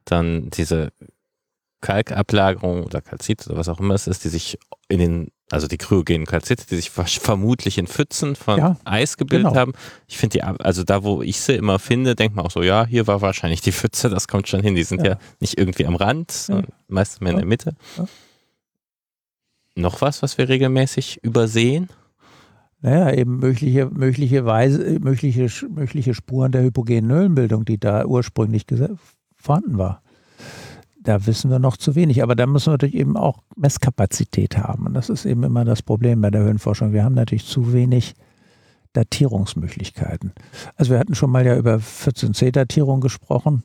[0.04, 0.92] dann diese
[1.82, 4.58] Kalkablagerung oder Kalzit oder was auch immer es ist, die sich
[4.88, 9.48] in den, also die kryogenen Kalzite, die sich vermutlich in Pfützen von ja, Eis gebildet
[9.48, 9.60] genau.
[9.60, 9.72] haben.
[10.08, 12.86] Ich finde die, also da, wo ich sie immer finde, denkt man auch so, ja,
[12.86, 14.74] hier war wahrscheinlich die Pfütze, das kommt schon hin.
[14.74, 17.74] Die sind ja, ja nicht irgendwie am Rand, sondern meistens mehr in der Mitte.
[19.74, 21.90] Noch was, was wir regelmäßig übersehen?
[22.80, 28.64] Naja, eben mögliche, mögliche, Weise, mögliche, mögliche Spuren der hypogenen Höhlenbildung, die da ursprünglich
[29.36, 30.02] vorhanden war
[31.02, 32.22] da wissen wir noch zu wenig.
[32.22, 34.86] Aber da müssen wir natürlich eben auch Messkapazität haben.
[34.86, 36.92] Und das ist eben immer das Problem bei der Höhenforschung.
[36.92, 38.14] Wir haben natürlich zu wenig
[38.92, 40.32] Datierungsmöglichkeiten.
[40.76, 43.62] Also wir hatten schon mal ja über 14c-Datierung gesprochen.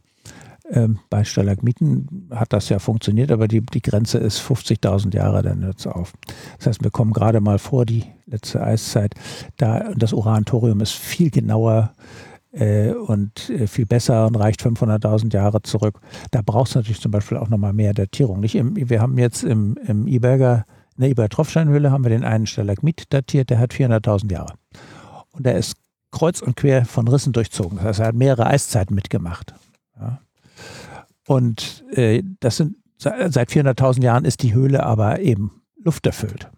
[0.70, 5.64] Ähm, bei Stalagmiten hat das ja funktioniert, aber die, die Grenze ist 50.000 Jahre, dann
[5.64, 6.14] hört es auf.
[6.58, 9.16] Das heißt, wir kommen gerade mal vor die letzte Eiszeit.
[9.56, 11.94] Da, das Uran-Thorium ist viel genauer
[12.58, 16.00] und äh, viel besser und reicht 500.000 Jahre zurück.
[16.32, 18.40] Da braucht es natürlich zum Beispiel auch nochmal mehr Datierung.
[18.40, 22.48] Nicht im, wir haben jetzt im, im Iberger, in der Iber-Tropfsteinhöhle haben wir den einen
[22.48, 24.54] Stalagmit datiert, der hat 400.000 Jahre.
[25.32, 25.76] Und der ist
[26.12, 27.78] kreuz und quer von Rissen durchzogen.
[27.78, 29.54] Das heißt, er hat mehrere Eiszeiten mitgemacht.
[30.00, 30.20] Ja.
[31.28, 36.50] Und äh, das sind seit 400.000 Jahren ist die Höhle aber eben lufterfüllt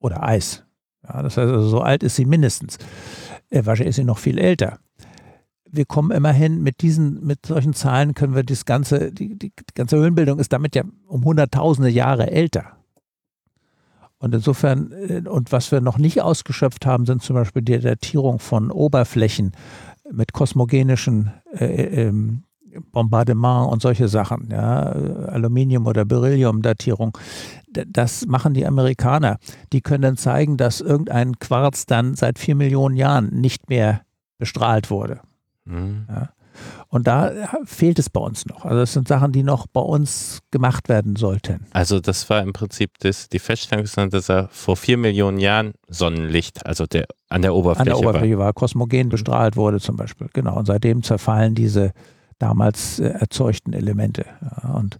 [0.00, 0.64] oder Eis.
[1.02, 2.78] Ja, das heißt also, so alt ist sie mindestens.
[3.50, 4.78] Äh, wahrscheinlich ist sie noch viel älter
[5.70, 9.96] wir kommen immerhin mit diesen, mit solchen Zahlen können wir das ganze, die, die, ganze
[9.96, 12.76] Höhlenbildung ist damit ja um hunderttausende Jahre älter.
[14.18, 18.38] Und insofern, äh, und was wir noch nicht ausgeschöpft haben, sind zum Beispiel die Datierung
[18.38, 19.52] von Oberflächen
[20.10, 22.44] mit kosmogenischen äh, ähm,
[22.92, 27.16] Bombardement und solche Sachen, ja, Aluminium- oder Beryllium-Datierung.
[27.70, 29.38] Das machen die Amerikaner.
[29.72, 34.02] Die können dann zeigen, dass irgendein Quarz dann seit vier Millionen Jahren nicht mehr
[34.38, 35.20] bestrahlt wurde.
[35.68, 36.06] Mhm.
[36.08, 36.30] Ja.
[36.88, 37.30] Und da
[37.64, 38.64] fehlt es bei uns noch.
[38.64, 41.66] Also das sind Sachen, die noch bei uns gemacht werden sollten.
[41.72, 46.66] Also das war im Prinzip das, die Feststellung, dass er vor vier Millionen Jahren Sonnenlicht,
[46.66, 48.46] also der, an der Oberfläche, an der Oberfläche war.
[48.46, 49.10] war kosmogen mhm.
[49.10, 50.28] bestrahlt wurde zum Beispiel.
[50.32, 50.58] Genau.
[50.58, 51.92] Und seitdem zerfallen diese
[52.38, 54.24] damals äh, erzeugten Elemente.
[54.40, 54.98] Ja, und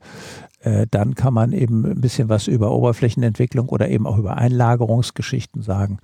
[0.60, 5.62] äh, dann kann man eben ein bisschen was über Oberflächenentwicklung oder eben auch über Einlagerungsgeschichten
[5.62, 5.98] sagen.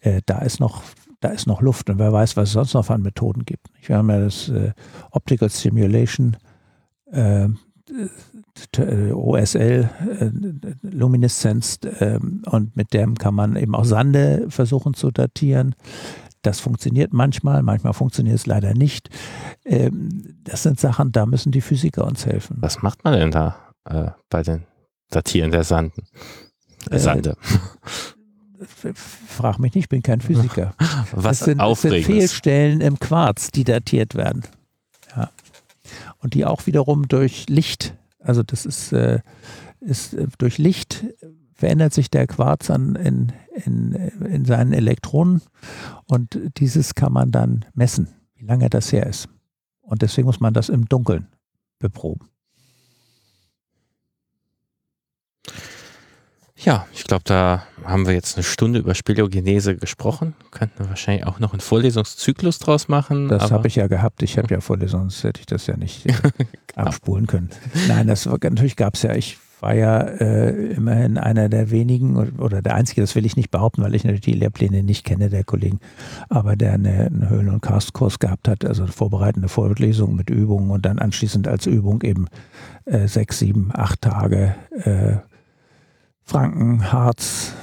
[0.00, 0.82] Äh, da ist noch
[1.20, 3.67] da ist noch Luft und wer weiß, was es sonst noch an Methoden gibt.
[3.82, 4.72] Wir haben ja das äh,
[5.10, 6.36] Optical Stimulation,
[7.10, 7.48] äh,
[9.12, 9.88] OSL,
[10.20, 10.30] äh,
[10.82, 15.74] Lumineszenz ähm, und mit dem kann man eben auch Sande versuchen zu datieren.
[16.42, 19.10] Das funktioniert manchmal, manchmal funktioniert es leider nicht.
[19.64, 22.56] Ähm, das sind Sachen, da müssen die Physiker uns helfen.
[22.60, 24.64] Was macht man denn da äh, bei den
[25.10, 26.04] Datieren der Sanden?
[26.90, 27.36] Äh, Sande.
[28.66, 30.74] Frag mich nicht, ich bin kein Physiker.
[31.12, 34.42] Was es sind, es sind Fehlstellen im Quarz, die datiert werden.
[35.16, 35.30] Ja.
[36.18, 39.20] Und die auch wiederum durch Licht, also das ist, äh,
[39.80, 41.04] ist äh, durch Licht
[41.54, 43.32] verändert sich der Quarz an, in,
[43.64, 45.42] in, in seinen Elektronen
[46.06, 49.28] und dieses kann man dann messen, wie lange das her ist.
[49.80, 51.26] Und deswegen muss man das im Dunkeln
[51.80, 52.28] beproben.
[56.60, 60.34] Ja, ich glaube, da haben wir jetzt eine Stunde über Speleogenese gesprochen.
[60.50, 63.28] Könnten wir wahrscheinlich auch noch einen Vorlesungszyklus draus machen.
[63.28, 64.22] Das habe ich ja gehabt.
[64.22, 66.12] Ich habe ja Vorlesungen, sonst hätte ich das ja nicht äh,
[66.66, 66.88] genau.
[66.88, 67.50] abspulen können.
[67.86, 72.16] Nein, das war, natürlich gab es ja, ich war ja äh, immerhin einer der wenigen
[72.38, 75.30] oder der einzige, das will ich nicht behaupten, weil ich natürlich die Lehrpläne nicht kenne
[75.30, 75.80] der Kollegen,
[76.28, 80.86] aber der eine, einen Höhlen- und Kastkurs gehabt hat, also vorbereitende Vorlesungen mit Übungen und
[80.86, 82.26] dann anschließend als Übung eben
[82.84, 84.54] äh, sechs, sieben, acht Tage
[84.84, 85.16] äh,
[86.28, 87.54] Franken, Harz,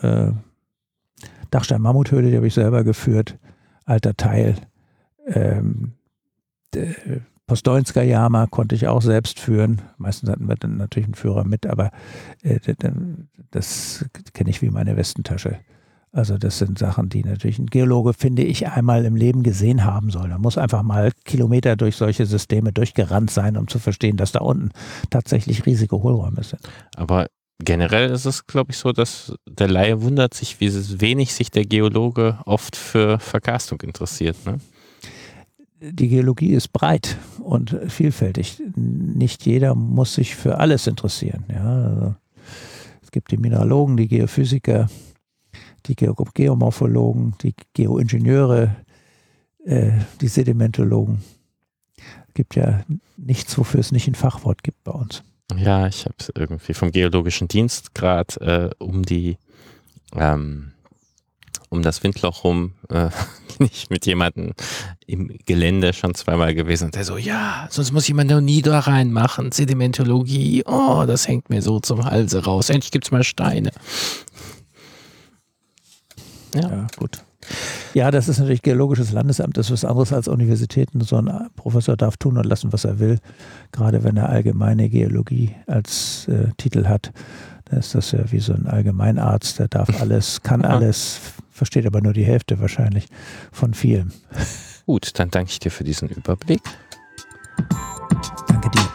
[0.00, 0.30] äh,
[1.50, 3.38] Dachstein-Mammuthöhle, die habe ich selber geführt,
[3.84, 4.56] alter Teil.
[5.26, 5.92] Ähm,
[7.46, 9.82] Postojnska Jama konnte ich auch selbst führen.
[9.98, 11.90] Meistens hatten wir dann natürlich einen Führer mit, aber
[12.42, 12.58] äh,
[13.50, 15.58] das kenne ich wie meine Westentasche.
[16.10, 20.08] Also das sind Sachen, die natürlich ein Geologe, finde ich, einmal im Leben gesehen haben
[20.08, 20.30] soll.
[20.30, 24.40] Er muss einfach mal Kilometer durch solche Systeme durchgerannt sein, um zu verstehen, dass da
[24.40, 24.70] unten
[25.10, 26.62] tatsächlich riesige Hohlräume sind.
[26.96, 27.26] Aber
[27.58, 31.64] generell ist es, glaube ich, so, dass der Laie wundert sich, wie wenig sich der
[31.64, 34.36] Geologe oft für Verkarstung interessiert.
[34.44, 34.58] Ne?
[35.80, 38.62] Die Geologie ist breit und vielfältig.
[38.74, 41.44] Nicht jeder muss sich für alles interessieren.
[41.48, 41.84] Ja?
[41.84, 42.14] Also
[43.02, 44.88] es gibt die Mineralogen, die Geophysiker,
[45.86, 48.76] die Geo Geomorphologen, die Geoingenieure,
[49.64, 51.22] äh, die Sedimentologen.
[52.28, 52.82] Es gibt ja
[53.16, 55.22] nichts, wofür es nicht ein Fachwort gibt bei uns.
[55.54, 59.38] Ja, ich habe es irgendwie vom Geologischen Dienst gerade äh, um die
[60.14, 60.72] ähm,
[61.68, 63.10] um das Windloch rum äh,
[63.58, 64.52] nicht mit jemandem
[65.06, 66.86] im Gelände schon zweimal gewesen.
[66.86, 71.50] Und der so, ja, sonst muss jemand noch nie da reinmachen, Sedimentologie, oh, das hängt
[71.50, 73.70] mir so zum Halse raus, endlich gibt's mal Steine.
[76.54, 76.86] Ja, ja.
[76.96, 77.22] gut.
[77.94, 81.00] Ja, das ist natürlich Geologisches Landesamt, das ist was anderes als Universitäten.
[81.00, 83.18] So ein Professor darf tun und lassen, was er will,
[83.72, 87.12] gerade wenn er allgemeine Geologie als äh, Titel hat.
[87.66, 91.20] Da ist das ja wie so ein Allgemeinarzt, der darf alles, kann alles,
[91.50, 93.06] versteht aber nur die Hälfte wahrscheinlich
[93.52, 94.12] von vielem.
[94.86, 96.60] Gut, dann danke ich dir für diesen Überblick.
[98.46, 98.86] Danke dir.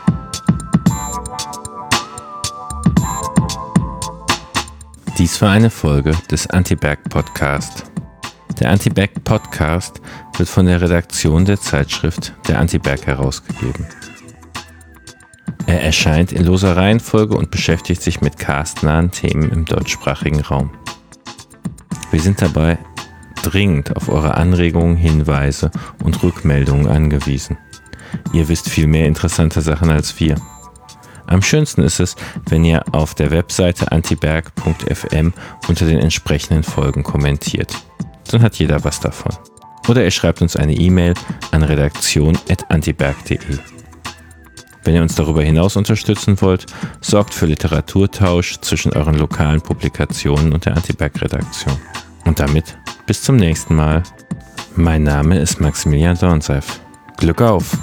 [5.18, 7.84] Dies war eine Folge des Anti-Berg Podcast.
[8.60, 10.02] Der Anti-Berg Podcast
[10.38, 13.88] wird von der Redaktion der Zeitschrift Der Anti-Berg herausgegeben.
[15.66, 20.72] Er erscheint in loser Reihenfolge und beschäftigt sich mit castnahen Themen im deutschsprachigen Raum.
[22.12, 22.78] Wir sind dabei
[23.42, 25.72] dringend auf eure Anregungen, Hinweise
[26.04, 27.58] und Rückmeldungen angewiesen.
[28.34, 30.36] Ihr wisst viel mehr interessante Sachen als wir.
[31.28, 32.16] Am schönsten ist es,
[32.50, 35.34] wenn ihr auf der Webseite antiberg.fm
[35.68, 37.74] unter den entsprechenden Folgen kommentiert.
[38.30, 39.34] Dann hat jeder was davon.
[39.88, 41.14] Oder ihr schreibt uns eine E-Mail
[41.52, 43.40] an redaktion.antiberg.de.
[44.84, 46.66] Wenn ihr uns darüber hinaus unterstützen wollt,
[47.02, 51.78] sorgt für Literaturtausch zwischen euren lokalen Publikationen und der Antiberg-Redaktion.
[52.26, 54.04] Und damit bis zum nächsten Mal.
[54.76, 56.80] Mein Name ist Maximilian Dornseif.
[57.18, 57.78] Glück auf!